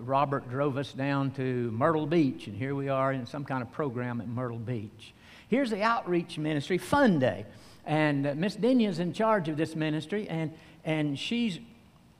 Robert 0.00 0.50
drove 0.50 0.76
us 0.76 0.92
down 0.92 1.30
to 1.36 1.70
Myrtle 1.70 2.06
Beach, 2.06 2.48
and 2.48 2.54
here 2.54 2.74
we 2.74 2.90
are 2.90 3.14
in 3.14 3.24
some 3.24 3.46
kind 3.46 3.62
of 3.62 3.72
program 3.72 4.20
at 4.20 4.28
Myrtle 4.28 4.58
Beach. 4.58 5.14
Here's 5.48 5.70
the 5.70 5.80
outreach 5.80 6.36
ministry, 6.36 6.76
Fun 6.76 7.18
Day. 7.18 7.46
And 7.86 8.26
uh, 8.26 8.34
Miss 8.34 8.56
Denya 8.56 8.88
is 8.88 8.98
in 8.98 9.12
charge 9.12 9.48
of 9.48 9.56
this 9.56 9.76
ministry, 9.76 10.28
and, 10.28 10.52
and 10.84 11.18
she's, 11.18 11.58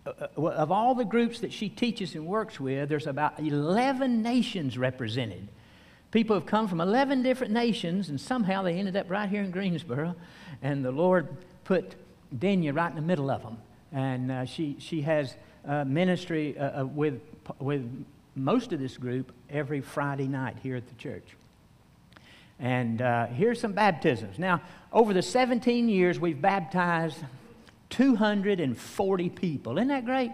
uh, 0.07 0.13
uh 0.37 0.43
of 0.43 0.71
all 0.71 0.95
the 0.95 1.05
groups 1.05 1.41
that 1.41 1.53
she 1.53 1.69
teaches 1.69 2.15
and 2.15 2.27
works 2.27 2.61
with, 2.61 2.89
there's 2.89 3.07
about 3.07 3.39
11 3.41 4.23
nations 4.23 4.77
represented. 4.77 5.49
People 6.11 6.37
have 6.37 6.47
come 6.47 6.69
from 6.69 6.81
11 6.81 7.23
different 7.23 7.53
nations, 7.53 8.09
and 8.09 8.21
somehow 8.21 8.63
they 8.63 8.79
ended 8.79 8.97
up 8.97 9.11
right 9.11 9.29
here 9.29 9.43
in 9.43 9.51
Greensboro, 9.51 10.15
and 10.63 10.85
the 10.85 10.93
Lord 10.93 11.29
put 11.65 11.95
Denya 12.37 12.75
right 12.75 12.91
in 12.91 12.97
the 12.97 13.03
middle 13.03 13.31
of 13.31 13.43
them. 13.43 13.59
And 13.93 14.31
uh, 14.31 14.45
she, 14.45 14.77
she 14.79 15.03
has 15.03 15.35
ministry 15.87 16.59
uh, 16.59 16.83
uh, 16.83 16.87
with, 16.87 17.21
with 17.59 18.07
most 18.35 18.73
of 18.73 18.81
this 18.81 18.97
group 18.97 19.33
every 19.51 19.81
Friday 19.81 20.27
night 20.27 20.57
here 20.63 20.77
at 20.77 20.87
the 20.89 20.95
church. 20.95 21.25
And 22.59 23.03
uh, 23.03 23.27
here's 23.27 23.61
some 23.61 23.73
baptisms. 23.73 24.39
Now, 24.39 24.63
over 24.93 25.13
the 25.13 25.23
17 25.23 25.89
years, 25.89 26.21
we've 26.21 26.41
baptized 26.41 27.19
240 27.91 29.29
people. 29.31 29.79
Isn't 29.79 29.89
that 29.89 30.05
great? 30.05 30.33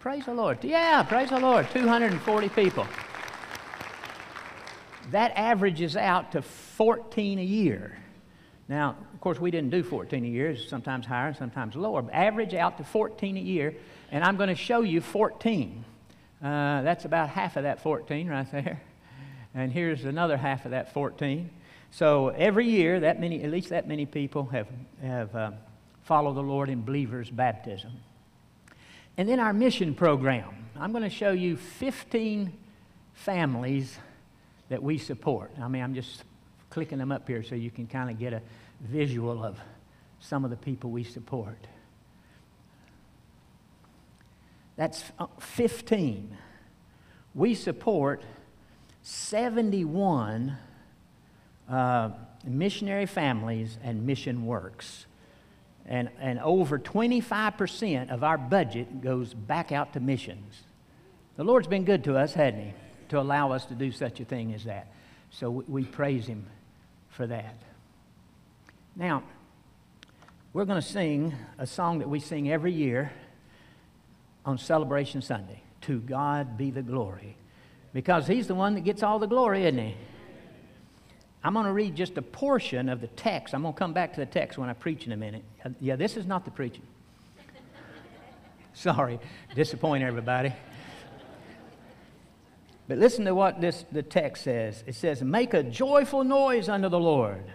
Praise 0.00 0.24
the 0.24 0.34
Lord. 0.34 0.62
Yeah, 0.62 1.02
praise 1.02 1.30
the 1.30 1.40
Lord. 1.40 1.68
240 1.70 2.48
people. 2.50 2.86
That 5.12 5.32
averages 5.36 5.96
out 5.96 6.32
to 6.32 6.42
14 6.42 7.38
a 7.38 7.42
year. 7.42 7.96
Now, 8.68 8.96
of 9.14 9.20
course, 9.20 9.38
we 9.38 9.52
didn't 9.52 9.70
do 9.70 9.84
14 9.84 10.24
a 10.24 10.28
year, 10.28 10.56
sometimes 10.56 11.06
higher, 11.06 11.32
sometimes 11.32 11.76
lower. 11.76 12.04
Average 12.12 12.54
out 12.54 12.78
to 12.78 12.84
14 12.84 13.36
a 13.36 13.40
year, 13.40 13.74
and 14.10 14.24
I'm 14.24 14.36
going 14.36 14.48
to 14.48 14.56
show 14.56 14.80
you 14.80 15.00
14. 15.00 15.84
Uh, 16.42 16.82
that's 16.82 17.04
about 17.04 17.28
half 17.28 17.56
of 17.56 17.62
that 17.62 17.80
14 17.80 18.28
right 18.28 18.50
there 18.50 18.80
and 19.56 19.72
here's 19.72 20.04
another 20.04 20.36
half 20.36 20.66
of 20.66 20.72
that 20.72 20.92
14. 20.92 21.48
So 21.90 22.28
every 22.28 22.68
year, 22.68 23.00
that 23.00 23.18
many, 23.18 23.42
at 23.42 23.50
least 23.50 23.70
that 23.70 23.88
many 23.88 24.04
people 24.04 24.44
have, 24.46 24.68
have 25.02 25.34
uh, 25.34 25.50
followed 26.02 26.34
the 26.34 26.42
Lord 26.42 26.68
in 26.68 26.84
believers' 26.84 27.30
baptism. 27.30 27.92
And 29.16 29.26
then 29.26 29.40
our 29.40 29.54
mission 29.54 29.94
program. 29.94 30.66
I'm 30.78 30.92
going 30.92 31.04
to 31.04 31.10
show 31.10 31.32
you 31.32 31.56
15 31.56 32.52
families 33.14 33.98
that 34.68 34.82
we 34.82 34.98
support. 34.98 35.50
I 35.58 35.68
mean, 35.68 35.82
I'm 35.82 35.94
just 35.94 36.24
clicking 36.68 36.98
them 36.98 37.10
up 37.10 37.26
here 37.26 37.42
so 37.42 37.54
you 37.54 37.70
can 37.70 37.86
kind 37.86 38.10
of 38.10 38.18
get 38.18 38.34
a 38.34 38.42
visual 38.82 39.42
of 39.42 39.58
some 40.20 40.44
of 40.44 40.50
the 40.50 40.56
people 40.56 40.90
we 40.90 41.02
support. 41.02 41.66
That's 44.76 45.02
uh, 45.18 45.28
15. 45.40 46.36
We 47.34 47.54
support 47.54 48.22
71 49.08 50.56
uh, 51.68 52.10
missionary 52.44 53.06
families 53.06 53.78
and 53.84 54.04
mission 54.04 54.46
works. 54.46 55.06
And, 55.86 56.10
and 56.20 56.40
over 56.40 56.76
25% 56.76 58.10
of 58.10 58.24
our 58.24 58.36
budget 58.36 59.00
goes 59.00 59.32
back 59.32 59.70
out 59.70 59.92
to 59.92 60.00
missions. 60.00 60.60
The 61.36 61.44
Lord's 61.44 61.68
been 61.68 61.84
good 61.84 62.02
to 62.04 62.16
us, 62.16 62.34
hasn't 62.34 62.64
He? 62.64 62.72
to 63.10 63.20
allow 63.20 63.52
us 63.52 63.66
to 63.66 63.74
do 63.74 63.92
such 63.92 64.18
a 64.18 64.24
thing 64.24 64.52
as 64.52 64.64
that. 64.64 64.88
So 65.30 65.50
we, 65.52 65.64
we 65.68 65.84
praise 65.84 66.26
Him 66.26 66.44
for 67.10 67.28
that. 67.28 67.54
Now, 68.96 69.22
we're 70.52 70.64
going 70.64 70.82
to 70.82 70.86
sing 70.86 71.32
a 71.58 71.66
song 71.68 72.00
that 72.00 72.08
we 72.08 72.18
sing 72.18 72.50
every 72.50 72.72
year 72.72 73.12
on 74.44 74.58
Celebration 74.58 75.22
Sunday 75.22 75.62
To 75.82 76.00
God 76.00 76.58
be 76.58 76.72
the 76.72 76.82
glory. 76.82 77.36
Because 77.96 78.26
He's 78.26 78.46
the 78.46 78.54
one 78.54 78.74
that 78.74 78.82
gets 78.82 79.02
all 79.02 79.18
the 79.18 79.26
glory, 79.26 79.62
isn't 79.62 79.78
He? 79.78 79.96
I'm 81.42 81.54
going 81.54 81.64
to 81.64 81.72
read 81.72 81.96
just 81.96 82.18
a 82.18 82.22
portion 82.22 82.90
of 82.90 83.00
the 83.00 83.06
text. 83.06 83.54
I'm 83.54 83.62
going 83.62 83.72
to 83.72 83.78
come 83.78 83.94
back 83.94 84.12
to 84.12 84.20
the 84.20 84.26
text 84.26 84.58
when 84.58 84.68
I 84.68 84.74
preach 84.74 85.06
in 85.06 85.12
a 85.12 85.16
minute. 85.16 85.42
Uh, 85.64 85.70
yeah, 85.80 85.96
this 85.96 86.18
is 86.18 86.26
not 86.26 86.44
the 86.44 86.50
preaching. 86.50 86.82
Sorry, 88.74 89.18
disappoint 89.54 90.04
everybody. 90.04 90.52
But 92.86 92.98
listen 92.98 93.24
to 93.24 93.34
what 93.34 93.62
this, 93.62 93.86
the 93.90 94.02
text 94.02 94.44
says. 94.44 94.84
It 94.86 94.94
says, 94.94 95.22
Make 95.22 95.54
a 95.54 95.62
joyful 95.62 96.22
noise 96.22 96.68
unto 96.68 96.90
the 96.90 97.00
Lord, 97.00 97.46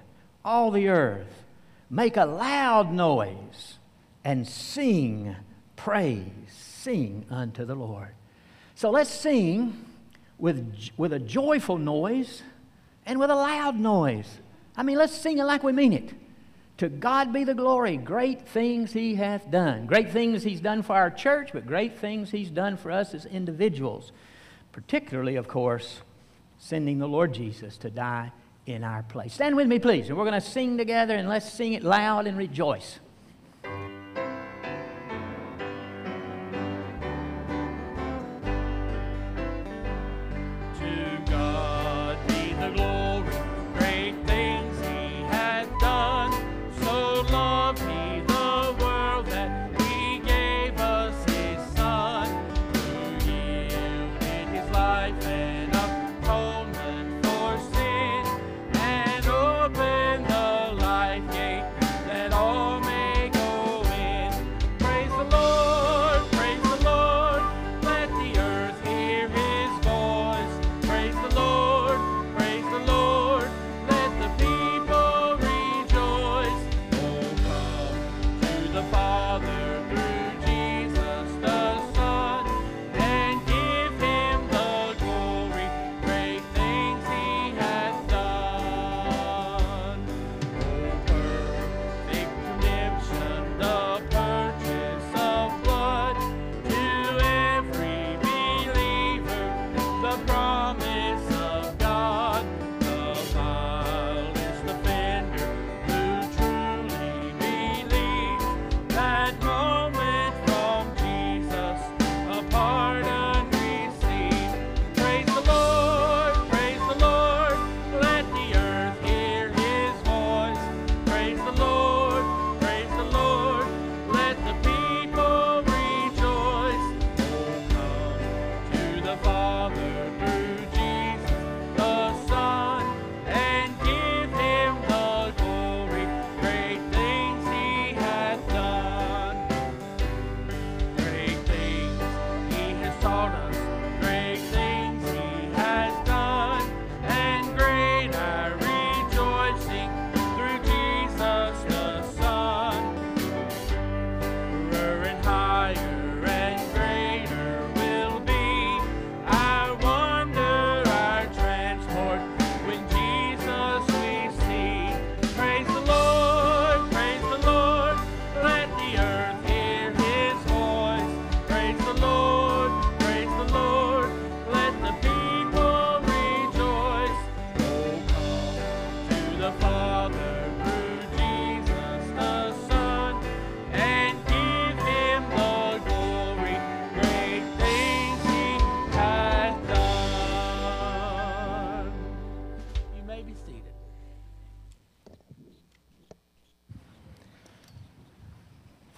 all 0.43 0.71
the 0.71 0.87
earth. 0.87 1.43
Make 1.87 2.17
a 2.17 2.25
loud 2.25 2.91
noise 2.91 3.77
and 4.23 4.47
sing 4.47 5.35
praise. 5.75 6.31
Sing 6.47 7.27
unto 7.29 7.63
the 7.63 7.75
Lord. 7.75 8.15
So 8.73 8.89
let's 8.89 9.11
sing 9.11 9.85
with, 10.41 10.89
with 10.97 11.13
a 11.13 11.19
joyful 11.19 11.77
noise 11.77 12.41
and 13.05 13.19
with 13.19 13.29
a 13.29 13.35
loud 13.35 13.79
noise. 13.79 14.39
I 14.75 14.83
mean, 14.83 14.97
let's 14.97 15.15
sing 15.15 15.37
it 15.37 15.43
like 15.43 15.63
we 15.63 15.71
mean 15.71 15.93
it. 15.93 16.13
To 16.77 16.89
God 16.89 17.31
be 17.31 17.43
the 17.43 17.53
glory. 17.53 17.95
Great 17.95 18.47
things 18.47 18.91
He 18.91 19.15
hath 19.15 19.51
done. 19.51 19.85
Great 19.85 20.11
things 20.11 20.41
He's 20.43 20.59
done 20.59 20.81
for 20.81 20.95
our 20.95 21.11
church, 21.11 21.51
but 21.53 21.67
great 21.67 21.99
things 21.99 22.31
He's 22.31 22.49
done 22.49 22.75
for 22.75 22.91
us 22.91 23.13
as 23.13 23.25
individuals. 23.27 24.11
Particularly, 24.71 25.35
of 25.35 25.47
course, 25.47 26.01
sending 26.57 26.97
the 26.97 27.07
Lord 27.07 27.33
Jesus 27.33 27.77
to 27.77 27.91
die 27.91 28.31
in 28.65 28.83
our 28.83 29.03
place. 29.03 29.33
Stand 29.33 29.55
with 29.55 29.67
me, 29.67 29.77
please, 29.77 30.09
and 30.09 30.17
we're 30.17 30.25
going 30.25 30.41
to 30.41 30.41
sing 30.41 30.77
together, 30.77 31.15
and 31.15 31.29
let's 31.29 31.51
sing 31.51 31.73
it 31.73 31.83
loud 31.83 32.25
and 32.25 32.37
rejoice. 32.37 32.99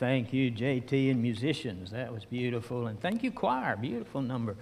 Thank 0.03 0.33
you, 0.33 0.51
JT, 0.51 1.11
and 1.11 1.21
musicians. 1.21 1.91
That 1.91 2.11
was 2.11 2.25
beautiful. 2.25 2.87
And 2.87 2.99
thank 2.99 3.23
you, 3.23 3.31
choir. 3.31 3.77
Beautiful 3.77 4.21
number 4.21 4.57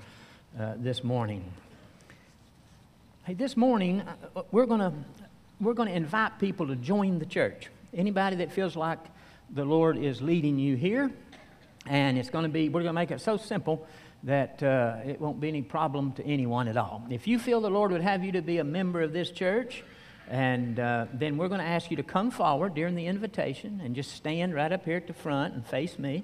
uh, 0.56 0.73
this 0.77 1.04
morning. 1.04 1.43
Hey, 3.23 3.34
this 3.34 3.58
morning, 3.58 4.04
uh, 4.36 4.43
we're 4.51 4.67
going 4.67 5.04
we're 5.60 5.73
going 5.73 5.89
to 5.89 5.95
invite 5.95 6.38
people 6.38 6.67
to 6.67 6.75
join 6.75 7.17
the 7.17 7.25
church. 7.25 7.69
Anybody 7.91 8.36
that 8.36 8.51
feels 8.51 8.75
like 8.75 8.99
the 9.49 9.65
Lord 9.65 9.97
is 9.97 10.21
leading 10.21 10.60
you 10.60 10.75
here, 10.75 11.10
and 11.88 12.19
it's 12.19 12.30
going 12.30 12.43
to 12.43 12.49
be, 12.49 12.69
we're 12.69 12.84
going 12.84 12.93
to 12.93 13.01
make 13.01 13.10
it 13.10 13.19
so 13.19 13.36
simple 13.36 13.88
that 14.21 14.62
uh, 14.62 14.97
it 15.04 15.19
won't 15.19 15.39
be 15.39 15.47
any 15.47 15.63
problem 15.63 16.12
to 16.13 16.23
anyone 16.23 16.67
at 16.67 16.77
all. 16.77 17.04
If 17.10 17.25
you 17.25 17.39
feel 17.39 17.62
the 17.62 17.71
Lord 17.71 17.91
would 17.91 18.01
have 18.01 18.23
you 18.23 18.32
to 18.34 18.43
be 18.43 18.60
a 18.60 18.63
member 18.63 19.01
of 19.01 19.12
this 19.12 19.32
church, 19.32 19.84
and 20.31 20.79
uh, 20.79 21.07
then 21.11 21.37
we're 21.37 21.49
going 21.49 21.59
to 21.59 21.67
ask 21.67 21.91
you 21.91 21.97
to 21.97 22.03
come 22.03 22.31
forward 22.31 22.73
during 22.73 22.95
the 22.95 23.05
invitation 23.05 23.81
and 23.83 23.93
just 23.93 24.13
stand 24.13 24.55
right 24.55 24.71
up 24.71 24.85
here 24.85 24.95
at 24.95 25.05
the 25.05 25.13
front 25.13 25.53
and 25.53 25.67
face 25.67 25.99
me. 25.99 26.23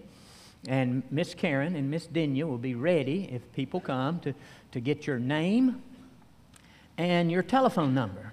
And 0.66 1.04
Miss 1.12 1.34
Karen 1.34 1.76
and 1.76 1.92
Miss 1.92 2.08
Dinya 2.08 2.44
will 2.44 2.58
be 2.58 2.74
ready 2.74 3.30
if 3.30 3.52
people 3.52 3.82
come 3.82 4.22
to, 4.22 4.34
to 4.72 4.80
get 4.80 5.06
your 5.06 5.20
name 5.20 5.84
and 6.98 7.30
your 7.30 7.44
telephone 7.44 7.94
number. 7.94 8.32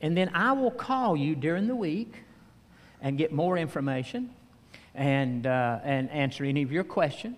And 0.00 0.16
then 0.16 0.30
I 0.32 0.52
will 0.52 0.70
call 0.70 1.14
you 1.14 1.34
during 1.34 1.66
the 1.66 1.76
week 1.76 2.14
and 3.02 3.18
get 3.18 3.32
more 3.32 3.58
information 3.58 4.30
and, 4.94 5.46
uh, 5.46 5.80
and 5.84 6.08
answer 6.08 6.42
any 6.42 6.62
of 6.62 6.72
your 6.72 6.84
questions. 6.84 7.36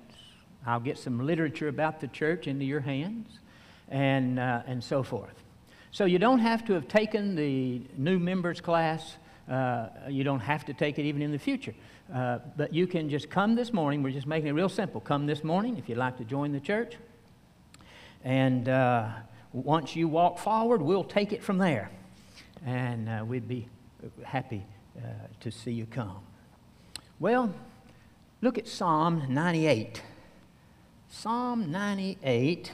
I'll 0.64 0.78
get 0.78 0.96
some 0.96 1.26
literature 1.26 1.66
about 1.66 2.00
the 2.00 2.06
church 2.06 2.46
into 2.46 2.64
your 2.64 2.80
hands 2.80 3.40
and, 3.88 4.38
uh, 4.38 4.62
and 4.68 4.82
so 4.82 5.02
forth. 5.02 5.42
So 5.96 6.04
you 6.04 6.18
don't 6.18 6.40
have 6.40 6.62
to 6.66 6.74
have 6.74 6.88
taken 6.88 7.36
the 7.36 7.80
new 7.96 8.18
members 8.18 8.60
class. 8.60 9.16
Uh, 9.50 9.88
you 10.10 10.24
don't 10.24 10.40
have 10.40 10.62
to 10.66 10.74
take 10.74 10.98
it 10.98 11.06
even 11.06 11.22
in 11.22 11.32
the 11.32 11.38
future. 11.38 11.72
Uh, 12.14 12.40
but 12.54 12.74
you 12.74 12.86
can 12.86 13.08
just 13.08 13.30
come 13.30 13.54
this 13.54 13.72
morning. 13.72 14.02
We're 14.02 14.10
just 14.10 14.26
making 14.26 14.48
it 14.48 14.52
real 14.52 14.68
simple. 14.68 15.00
Come 15.00 15.24
this 15.24 15.42
morning 15.42 15.78
if 15.78 15.88
you'd 15.88 15.96
like 15.96 16.18
to 16.18 16.24
join 16.24 16.52
the 16.52 16.60
church. 16.60 16.98
And 18.24 18.68
uh, 18.68 19.08
once 19.54 19.96
you 19.96 20.06
walk 20.06 20.38
forward, 20.38 20.82
we'll 20.82 21.02
take 21.02 21.32
it 21.32 21.42
from 21.42 21.56
there. 21.56 21.90
And 22.66 23.08
uh, 23.08 23.24
we'd 23.26 23.48
be 23.48 23.66
happy 24.22 24.66
uh, 24.98 25.08
to 25.40 25.50
see 25.50 25.72
you 25.72 25.86
come. 25.86 26.18
Well, 27.18 27.54
look 28.42 28.58
at 28.58 28.68
Psalm 28.68 29.22
98. 29.30 30.02
Psalm 31.08 31.70
98. 31.70 32.70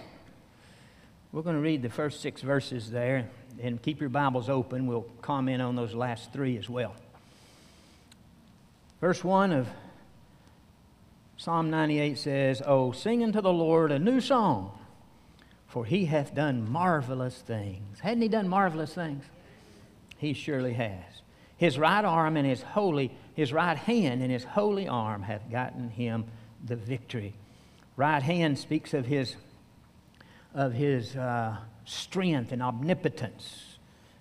We're 1.33 1.41
going 1.41 1.57
to 1.57 1.63
read 1.63 1.81
the 1.81 1.89
first 1.89 2.21
six 2.21 2.43
verses 2.43 2.91
there 2.91 3.31
and 3.59 3.81
keep 3.81 4.01
your 4.01 4.11
Bibles 4.11 4.51
open. 4.51 4.87
We'll 4.87 5.07
comment 5.23 5.63
on 5.63 5.77
those 5.77 5.95
last 5.95 6.31
three 6.31 6.59
as 6.59 6.69
well. 6.69 6.95
Verse 9.01 9.25
1 9.25 9.51
of 9.51 9.67
Psalm 11.39 11.71
98 11.71 12.19
says, 12.19 12.63
Oh, 12.67 12.93
sing 12.93 13.25
unto 13.25 13.41
the 13.41 13.53
Lord 13.53 13.91
a 13.91 13.99
new 13.99 14.21
song, 14.21 14.79
for 15.69 15.87
he 15.87 16.05
hath 16.05 16.35
done 16.35 16.71
marvelous 16.71 17.39
things. 17.39 18.01
Hadn't 18.01 18.21
he 18.21 18.29
done 18.29 18.47
marvelous 18.47 18.95
things? 18.95 19.25
He 20.19 20.35
surely 20.35 20.75
has. 20.75 21.23
His 21.57 21.79
right 21.79 22.05
arm 22.05 22.37
and 22.37 22.47
his 22.47 22.61
holy, 22.61 23.11
his 23.35 23.55
right 23.55 23.79
hand 23.79 24.21
and 24.21 24.31
his 24.31 24.45
holy 24.45 24.87
arm 24.87 25.23
hath 25.23 25.51
gotten 25.51 25.89
him 25.89 26.27
the 26.63 26.77
victory. 26.77 27.33
Right 27.97 28.23
hand 28.23 28.59
speaks 28.59 28.93
of 28.93 29.07
his, 29.07 29.37
of 30.55 30.73
his 30.73 31.17
uh, 31.17 31.57
strength 31.85 32.53
and 32.53 32.63
omnipotence, 32.63 33.77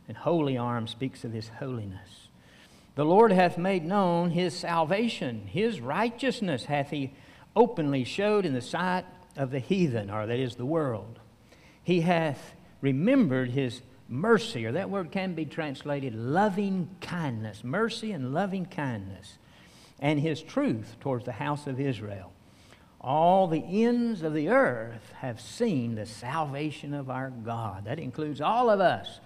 and 0.07 0.17
holy 0.17 0.57
arm 0.57 0.87
speaks 0.87 1.23
of 1.23 1.31
his 1.31 1.49
holiness. 1.59 2.27
The 2.95 3.05
Lord 3.05 3.31
hath 3.31 3.57
made 3.57 3.85
known 3.85 4.31
his 4.31 4.57
salvation. 4.57 5.47
His 5.47 5.79
righteousness 5.79 6.65
hath 6.65 6.89
he 6.89 7.13
openly 7.55 8.03
showed 8.03 8.45
in 8.45 8.53
the 8.53 8.61
sight 8.61 9.05
of 9.37 9.51
the 9.51 9.59
heathen, 9.59 10.09
or 10.09 10.25
that 10.25 10.39
is 10.39 10.55
the 10.55 10.65
world. 10.65 11.19
He 11.83 12.01
hath 12.01 12.53
remembered 12.81 13.51
his 13.51 13.81
mercy, 14.09 14.65
or 14.65 14.73
that 14.73 14.89
word 14.89 15.11
can 15.11 15.33
be 15.33 15.45
translated 15.45 16.13
loving 16.13 16.89
kindness, 16.99 17.63
mercy 17.63 18.11
and 18.11 18.33
loving 18.33 18.65
kindness, 18.65 19.37
and 19.99 20.19
his 20.19 20.41
truth 20.41 20.97
towards 20.99 21.25
the 21.25 21.31
house 21.31 21.67
of 21.67 21.79
Israel. 21.79 22.33
All 23.03 23.47
the 23.47 23.83
ends 23.83 24.21
of 24.21 24.35
the 24.35 24.49
earth 24.49 25.11
have 25.17 25.41
seen 25.41 25.95
the 25.95 26.05
salvation 26.05 26.93
of 26.93 27.09
our 27.09 27.31
God. 27.31 27.85
That 27.85 27.97
includes 27.97 28.41
all 28.41 28.69
of 28.69 28.79
us. 28.79 29.19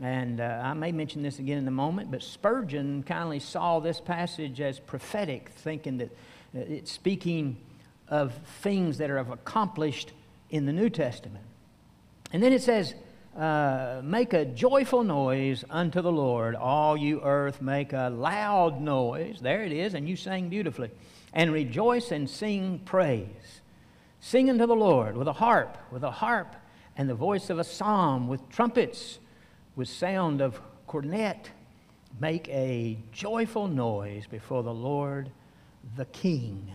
And 0.00 0.40
uh, 0.40 0.60
I 0.62 0.72
may 0.74 0.92
mention 0.92 1.22
this 1.22 1.40
again 1.40 1.58
in 1.58 1.66
a 1.66 1.72
moment, 1.72 2.12
but 2.12 2.22
Spurgeon 2.22 3.02
kindly 3.02 3.40
saw 3.40 3.80
this 3.80 4.00
passage 4.00 4.60
as 4.60 4.78
prophetic, 4.78 5.50
thinking 5.50 5.98
that 5.98 6.10
uh, 6.56 6.60
it's 6.60 6.92
speaking 6.92 7.56
of 8.08 8.32
things 8.60 8.98
that 8.98 9.10
are 9.10 9.18
accomplished 9.18 10.12
in 10.50 10.64
the 10.64 10.72
New 10.72 10.88
Testament. 10.88 11.44
And 12.32 12.40
then 12.40 12.52
it 12.52 12.62
says, 12.62 12.94
uh, 13.36 14.00
Make 14.04 14.32
a 14.32 14.44
joyful 14.44 15.02
noise 15.02 15.64
unto 15.68 16.02
the 16.02 16.12
Lord, 16.12 16.54
all 16.54 16.96
you 16.96 17.20
earth, 17.20 17.60
make 17.60 17.92
a 17.92 18.10
loud 18.10 18.80
noise. 18.80 19.40
There 19.40 19.64
it 19.64 19.72
is, 19.72 19.94
and 19.94 20.08
you 20.08 20.14
sang 20.14 20.48
beautifully. 20.48 20.90
And 21.32 21.52
rejoice 21.52 22.10
and 22.10 22.28
sing 22.28 22.80
praise. 22.84 23.60
Sing 24.20 24.50
unto 24.50 24.66
the 24.66 24.76
Lord 24.76 25.16
with 25.16 25.28
a 25.28 25.32
harp, 25.32 25.78
with 25.90 26.04
a 26.04 26.10
harp, 26.10 26.54
and 26.96 27.08
the 27.08 27.14
voice 27.14 27.50
of 27.50 27.58
a 27.58 27.64
psalm, 27.64 28.28
with 28.28 28.48
trumpets 28.50 29.18
with 29.76 29.88
sound 29.88 30.40
of 30.40 30.60
cornet, 30.86 31.50
make 32.20 32.48
a 32.48 32.98
joyful 33.12 33.68
noise 33.68 34.26
before 34.26 34.62
the 34.62 34.72
Lord 34.72 35.30
the 35.96 36.04
King. 36.06 36.70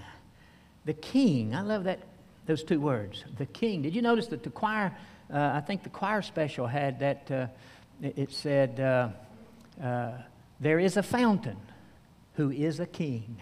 The 0.85 0.93
King, 0.93 1.53
I 1.53 1.61
love 1.61 1.83
that, 1.83 1.99
those 2.45 2.63
two 2.63 2.79
words, 2.79 3.23
the 3.37 3.45
King. 3.45 3.81
Did 3.81 3.95
you 3.95 4.01
notice 4.01 4.27
that 4.27 4.43
the 4.43 4.49
choir, 4.49 4.95
uh, 5.31 5.51
I 5.53 5.61
think 5.61 5.83
the 5.83 5.89
choir 5.89 6.21
special 6.21 6.65
had 6.65 6.99
that, 6.99 7.31
uh, 7.31 7.47
it 8.01 8.31
said, 8.31 8.79
uh, 8.79 9.09
uh, 9.83 10.11
There 10.59 10.79
is 10.79 10.97
a 10.97 11.03
fountain 11.03 11.57
who 12.33 12.51
is 12.51 12.79
a 12.79 12.85
king. 12.85 13.37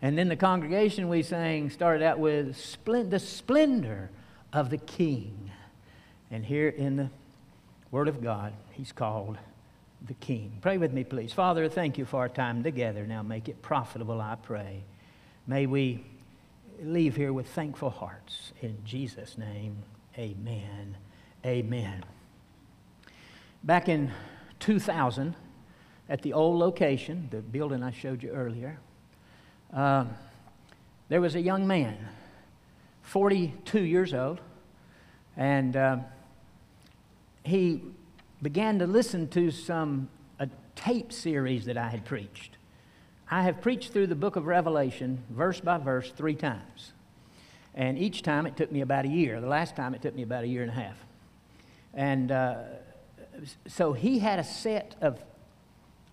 And 0.00 0.16
then 0.16 0.28
the 0.28 0.36
congregation 0.36 1.08
we 1.08 1.22
sang 1.22 1.70
started 1.70 2.04
out 2.04 2.18
with 2.18 2.54
the 2.84 3.18
splendor 3.18 4.10
of 4.52 4.70
the 4.70 4.78
King. 4.78 5.50
And 6.30 6.44
here 6.44 6.68
in 6.68 6.96
the 6.96 7.10
Word 7.90 8.08
of 8.08 8.22
God, 8.22 8.52
He's 8.72 8.92
called 8.92 9.38
the 10.06 10.14
King. 10.14 10.58
Pray 10.60 10.78
with 10.78 10.92
me, 10.92 11.02
please. 11.02 11.32
Father, 11.32 11.68
thank 11.68 11.98
you 11.98 12.04
for 12.04 12.18
our 12.18 12.28
time 12.28 12.62
together. 12.62 13.06
Now 13.06 13.22
make 13.22 13.48
it 13.48 13.60
profitable, 13.62 14.20
I 14.20 14.36
pray. 14.36 14.84
May 15.46 15.66
we 15.66 16.04
leave 16.80 17.16
here 17.16 17.32
with 17.32 17.48
thankful 17.48 17.90
hearts. 17.90 18.52
In 18.62 18.78
Jesus' 18.84 19.36
name, 19.36 19.78
amen. 20.16 20.96
Amen. 21.44 22.04
Back 23.64 23.88
in 23.88 24.12
2000, 24.60 25.34
at 26.08 26.22
the 26.22 26.32
old 26.32 26.58
location, 26.58 27.28
the 27.30 27.38
building 27.38 27.82
I 27.82 27.90
showed 27.90 28.22
you 28.22 28.30
earlier, 28.30 28.78
uh, 29.72 30.04
there 31.08 31.20
was 31.20 31.34
a 31.34 31.40
young 31.40 31.66
man, 31.66 31.96
42 33.02 33.80
years 33.80 34.14
old, 34.14 34.40
and 35.36 35.76
uh, 35.76 35.98
he 37.44 37.82
began 38.42 38.78
to 38.78 38.86
listen 38.86 39.28
to 39.28 39.50
some 39.50 40.08
a 40.38 40.48
tape 40.74 41.12
series 41.12 41.64
that 41.66 41.76
I 41.76 41.88
had 41.88 42.04
preached. 42.04 42.56
I 43.30 43.42
have 43.42 43.60
preached 43.60 43.92
through 43.92 44.06
the 44.06 44.14
book 44.14 44.36
of 44.36 44.46
Revelation, 44.46 45.22
verse 45.30 45.60
by 45.60 45.78
verse, 45.78 46.10
three 46.10 46.34
times. 46.34 46.92
And 47.74 47.98
each 47.98 48.22
time 48.22 48.46
it 48.46 48.56
took 48.56 48.72
me 48.72 48.80
about 48.80 49.04
a 49.04 49.08
year. 49.08 49.40
The 49.40 49.46
last 49.46 49.76
time 49.76 49.94
it 49.94 50.02
took 50.02 50.14
me 50.14 50.22
about 50.22 50.44
a 50.44 50.48
year 50.48 50.62
and 50.62 50.70
a 50.70 50.74
half. 50.74 50.96
And 51.94 52.32
uh, 52.32 52.56
so 53.66 53.92
he 53.92 54.18
had 54.18 54.38
a 54.38 54.44
set 54.44 54.94
of, 55.00 55.22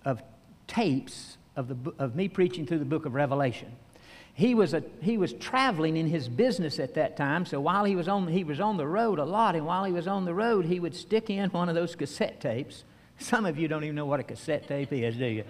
of 0.04 0.22
tapes 0.68 1.38
of, 1.56 1.68
the, 1.68 1.94
of 2.00 2.16
me 2.16 2.28
preaching 2.28 2.66
through 2.66 2.80
the 2.80 2.86
book 2.86 3.06
of 3.06 3.14
Revelation 3.14 3.72
he 4.36 4.54
was, 4.54 4.74
a, 4.74 4.84
he 5.02 5.18
was 5.18 5.32
traveling 5.32 5.96
in 5.96 6.08
his 6.08 6.28
business 6.28 6.78
at 6.78 6.96
that 6.96 7.16
time, 7.16 7.46
so 7.46 7.62
while 7.62 7.86
he 7.86 7.96
was, 7.96 8.10
on, 8.10 8.28
he 8.28 8.44
was 8.44 8.60
on 8.60 8.76
the 8.76 8.86
road 8.86 9.18
a 9.18 9.24
lot, 9.24 9.56
and 9.56 9.66
while 9.66 9.86
he 9.86 9.94
was 9.94 10.08
on 10.08 10.26
the 10.26 10.34
road, 10.34 10.66
he 10.66 10.78
would 10.78 10.94
stick 10.94 11.30
in 11.30 11.50
one 11.52 11.70
of 11.70 11.76
those 11.76 11.96
cassette 11.96 12.42
tapes. 12.42 12.84
Some 13.20 13.46
of 13.46 13.58
you 13.58 13.70
don't 13.70 13.86
even 13.86 13.96
know 13.96 14.06
what 14.06 14.20
a 14.20 14.24
cassette 14.24 14.68
tape 14.68 14.92
is, 14.92 15.16
do 15.16 15.26
you? 15.26 15.46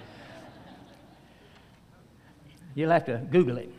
You'll 2.76 2.91
have 2.91 3.06
to 3.06 3.26
Google 3.32 3.58
it. 3.58 3.74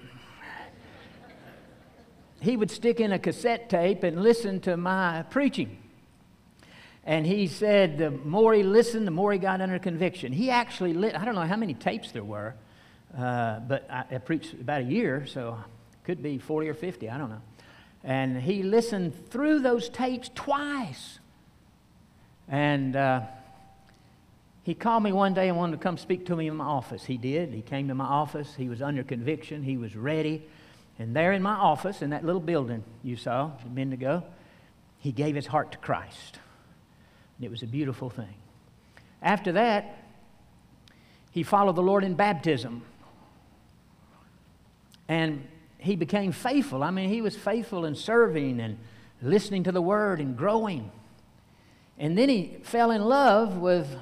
He 2.41 2.57
would 2.57 2.73
stick 2.73 2.99
in 2.99 3.13
a 3.13 3.19
cassette 3.19 3.71
tape 3.71 4.03
and 4.03 4.21
listen 4.21 4.59
to 4.63 4.77
my 4.77 5.23
preaching. 5.31 5.79
And 7.07 7.25
he 7.25 7.47
said 7.47 7.99
the 7.99 8.11
more 8.11 8.53
he 8.53 8.65
listened, 8.65 9.07
the 9.07 9.13
more 9.13 9.33
he 9.33 9.39
got 9.39 9.61
under 9.61 9.79
conviction. 9.79 10.33
He 10.33 10.51
actually 10.51 10.93
lit, 10.93 11.15
I 11.15 11.25
don't 11.25 11.37
know 11.37 11.43
how 11.43 11.57
many 11.57 11.73
tapes 11.73 12.11
there 12.11 12.25
were, 12.25 12.57
uh, 13.17 13.61
but 13.61 13.89
I, 13.89 14.05
I, 14.11 14.19
preached 14.19 14.55
about 14.55 14.81
a 14.81 14.85
year, 14.85 15.25
so 15.25 15.57
could 16.03 16.21
be 16.21 16.39
40 16.39 16.69
or 16.69 16.75
50, 16.75 17.09
I 17.09 17.17
don't 17.17 17.31
know. 17.31 17.43
And 18.03 18.37
he 18.43 18.65
listened 18.65 19.31
through 19.31 19.61
those 19.61 19.89
tapes 19.89 20.31
twice. 20.35 21.21
And 22.49 22.97
uh, 22.97 23.23
he 24.65 24.75
called 24.75 25.05
me 25.05 25.13
one 25.13 25.33
day 25.33 25.49
and 25.49 25.57
wanted 25.57 25.77
to 25.77 25.83
come 25.83 25.99
speak 25.99 26.27
to 26.27 26.35
me 26.35 26.49
in 26.49 26.57
my 26.57 26.65
office. 26.65 27.05
He 27.05 27.19
did. 27.19 27.55
He 27.55 27.63
came 27.63 27.87
to 27.87 27.95
my 27.95 28.05
office. 28.05 28.53
He 28.57 28.69
was 28.69 28.83
under 28.83 29.05
conviction. 29.05 29.63
He 29.63 29.77
was 29.77 29.95
ready. 29.95 30.45
And 30.99 31.15
there 31.15 31.33
in 31.33 31.43
my 31.43 31.55
office, 31.55 32.03
in 32.03 32.11
that 32.11 32.25
little 32.25 32.41
building 32.41 32.83
you 33.05 33.17
saw 33.17 33.53
a 33.65 33.69
minute 33.69 33.95
ago, 33.95 34.25
he 34.99 35.13
gave 35.13 35.37
his 35.37 35.47
heart 35.47 35.71
to 35.73 35.79
Christ. 35.79 36.41
And 37.37 37.45
it 37.45 37.51
was 37.51 37.63
a 37.63 37.67
beautiful 37.67 38.11
thing. 38.11 38.35
After 39.23 39.53
that, 39.53 40.05
he 41.31 41.43
followed 41.43 41.77
the 41.77 41.83
Lord 41.83 42.05
in 42.05 42.15
baptism. 42.15 42.83
And 45.09 45.47
he 45.79 45.97
became 45.97 46.33
faithful. 46.33 46.83
I 46.83 46.91
mean, 46.91 47.11
he 47.11 47.21
was 47.21 47.37
faithful 47.37 47.85
in 47.85 47.95
serving 47.95 48.61
and 48.61 48.79
listening 49.21 49.65
to 49.65 49.73
the 49.73 49.83
word 49.83 50.21
and 50.21 50.37
growing. 50.37 50.91
And 51.99 52.17
then 52.17 52.29
he 52.29 52.57
fell 52.63 52.91
in 52.91 53.03
love 53.03 53.59
with 53.59 53.95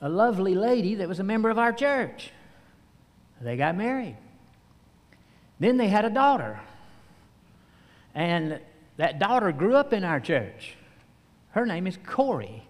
a 0.00 0.08
lovely 0.08 0.54
lady 0.54 0.96
that 0.96 1.08
was 1.08 1.20
a 1.20 1.24
member 1.24 1.50
of 1.50 1.58
our 1.58 1.72
church. 1.72 2.30
They 3.40 3.56
got 3.56 3.76
married. 3.76 4.16
Then 5.60 5.76
they 5.76 5.88
had 5.88 6.04
a 6.04 6.10
daughter. 6.10 6.60
And 8.14 8.60
that 8.96 9.18
daughter 9.18 9.52
grew 9.52 9.76
up 9.76 9.92
in 9.92 10.04
our 10.04 10.18
church. 10.18 10.77
Her 11.50 11.66
name 11.66 11.86
is 11.86 11.98
Corey. 12.06 12.64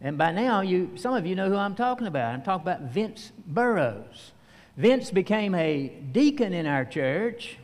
And 0.00 0.16
by 0.16 0.32
now, 0.32 0.60
you, 0.60 0.92
some 0.96 1.14
of 1.14 1.26
you 1.26 1.34
know 1.34 1.48
who 1.48 1.56
I'm 1.56 1.74
talking 1.74 2.06
about. 2.06 2.32
I'm 2.32 2.42
talking 2.42 2.62
about 2.62 2.82
Vince 2.82 3.32
Burrows. 3.46 4.32
Vince 4.76 5.10
became 5.10 5.54
a 5.54 5.88
deacon 6.12 6.52
in 6.52 6.66
our 6.66 6.84
church, 6.84 7.58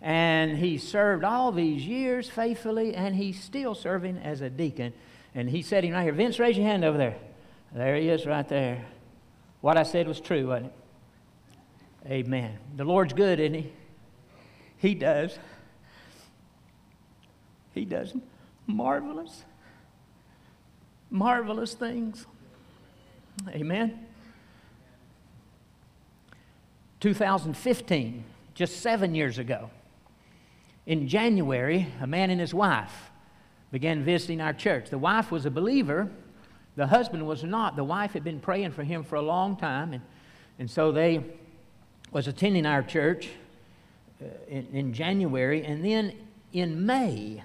and 0.00 0.56
he 0.56 0.78
served 0.78 1.24
all 1.24 1.52
these 1.52 1.86
years 1.86 2.28
faithfully, 2.28 2.94
and 2.94 3.14
he's 3.14 3.42
still 3.42 3.74
serving 3.74 4.16
as 4.18 4.40
a 4.40 4.48
deacon. 4.48 4.92
And 5.34 5.50
he's 5.50 5.66
sitting 5.66 5.92
right 5.92 6.04
here. 6.04 6.12
Vince, 6.12 6.38
raise 6.38 6.56
your 6.56 6.66
hand 6.66 6.84
over 6.84 6.96
there. 6.96 7.16
There 7.72 7.96
he 7.96 8.08
is 8.08 8.24
right 8.24 8.48
there. 8.48 8.84
What 9.60 9.76
I 9.76 9.82
said 9.82 10.08
was 10.08 10.20
true, 10.20 10.48
wasn't 10.48 10.66
it? 12.06 12.10
Amen. 12.10 12.58
The 12.76 12.84
Lord's 12.84 13.12
good, 13.12 13.40
isn't 13.40 13.54
he? 13.54 13.72
He 14.78 14.94
does. 14.94 15.38
He 17.74 17.84
does 17.84 18.14
marvelous, 18.66 19.44
marvelous 21.10 21.74
things. 21.74 22.26
Amen. 23.48 24.06
2015, 27.00 28.24
just 28.54 28.80
seven 28.80 29.14
years 29.14 29.38
ago, 29.38 29.70
in 30.86 31.08
January, 31.08 31.86
a 32.00 32.06
man 32.06 32.30
and 32.30 32.40
his 32.40 32.54
wife 32.54 33.10
began 33.70 34.04
visiting 34.04 34.40
our 34.40 34.52
church. 34.52 34.90
The 34.90 34.98
wife 34.98 35.30
was 35.30 35.46
a 35.46 35.50
believer, 35.50 36.10
the 36.76 36.86
husband 36.86 37.26
was 37.26 37.44
not. 37.44 37.76
The 37.76 37.84
wife 37.84 38.12
had 38.12 38.24
been 38.24 38.40
praying 38.40 38.72
for 38.72 38.82
him 38.82 39.04
for 39.04 39.16
a 39.16 39.22
long 39.22 39.56
time, 39.56 39.92
and, 39.92 40.02
and 40.58 40.70
so 40.70 40.92
they 40.92 41.24
was 42.10 42.28
attending 42.28 42.66
our 42.66 42.82
church 42.82 43.28
uh, 44.22 44.26
in, 44.48 44.66
in 44.72 44.92
January, 44.92 45.64
and 45.64 45.84
then 45.84 46.12
in 46.52 46.86
May, 46.86 47.42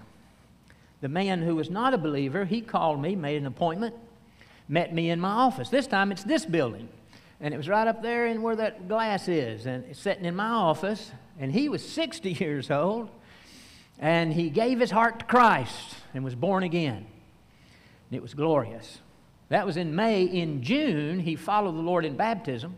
the 1.01 1.09
man 1.09 1.41
who 1.41 1.55
was 1.55 1.69
not 1.69 1.93
a 1.93 1.97
believer, 1.97 2.45
he 2.45 2.61
called 2.61 3.01
me, 3.01 3.15
made 3.15 3.37
an 3.37 3.45
appointment, 3.45 3.95
met 4.67 4.93
me 4.93 5.09
in 5.09 5.19
my 5.19 5.29
office. 5.29 5.69
This 5.69 5.87
time 5.87 6.11
it's 6.11 6.23
this 6.23 6.45
building. 6.45 6.89
And 7.41 7.53
it 7.53 7.57
was 7.57 7.69
right 7.69 7.87
up 7.87 8.01
there 8.01 8.27
in 8.27 8.41
where 8.41 8.57
that 8.57 8.89
glass 8.89 9.29
is, 9.29 9.65
and 9.65 9.95
sitting 9.95 10.25
in 10.25 10.35
my 10.35 10.49
office. 10.49 11.11
And 11.39 11.51
he 11.51 11.69
was 11.69 11.87
60 11.87 12.33
years 12.39 12.69
old, 12.69 13.09
and 13.97 14.33
he 14.33 14.49
gave 14.49 14.79
his 14.79 14.91
heart 14.91 15.19
to 15.19 15.25
Christ 15.25 15.95
and 16.13 16.23
was 16.23 16.35
born 16.35 16.63
again. 16.63 16.97
And 18.09 18.17
it 18.17 18.21
was 18.21 18.33
glorious. 18.33 18.99
That 19.47 19.65
was 19.65 19.77
in 19.77 19.95
May. 19.95 20.23
In 20.23 20.61
June, 20.61 21.19
he 21.19 21.35
followed 21.35 21.75
the 21.75 21.81
Lord 21.81 22.03
in 22.03 22.17
baptism, 22.17 22.75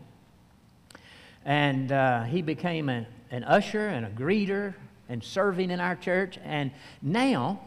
and 1.44 1.90
uh, 1.90 2.22
he 2.22 2.40
became 2.40 2.88
a, 2.88 3.06
an 3.30 3.42
usher 3.44 3.88
and 3.88 4.06
a 4.06 4.10
greeter 4.10 4.74
and 5.08 5.22
serving 5.22 5.70
in 5.70 5.80
our 5.80 5.96
church. 5.96 6.38
And 6.44 6.70
now, 7.02 7.60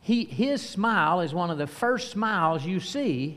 he, 0.00 0.24
his 0.24 0.66
smile 0.66 1.20
is 1.20 1.34
one 1.34 1.50
of 1.50 1.58
the 1.58 1.66
first 1.66 2.10
smiles 2.10 2.64
you 2.64 2.80
see 2.80 3.28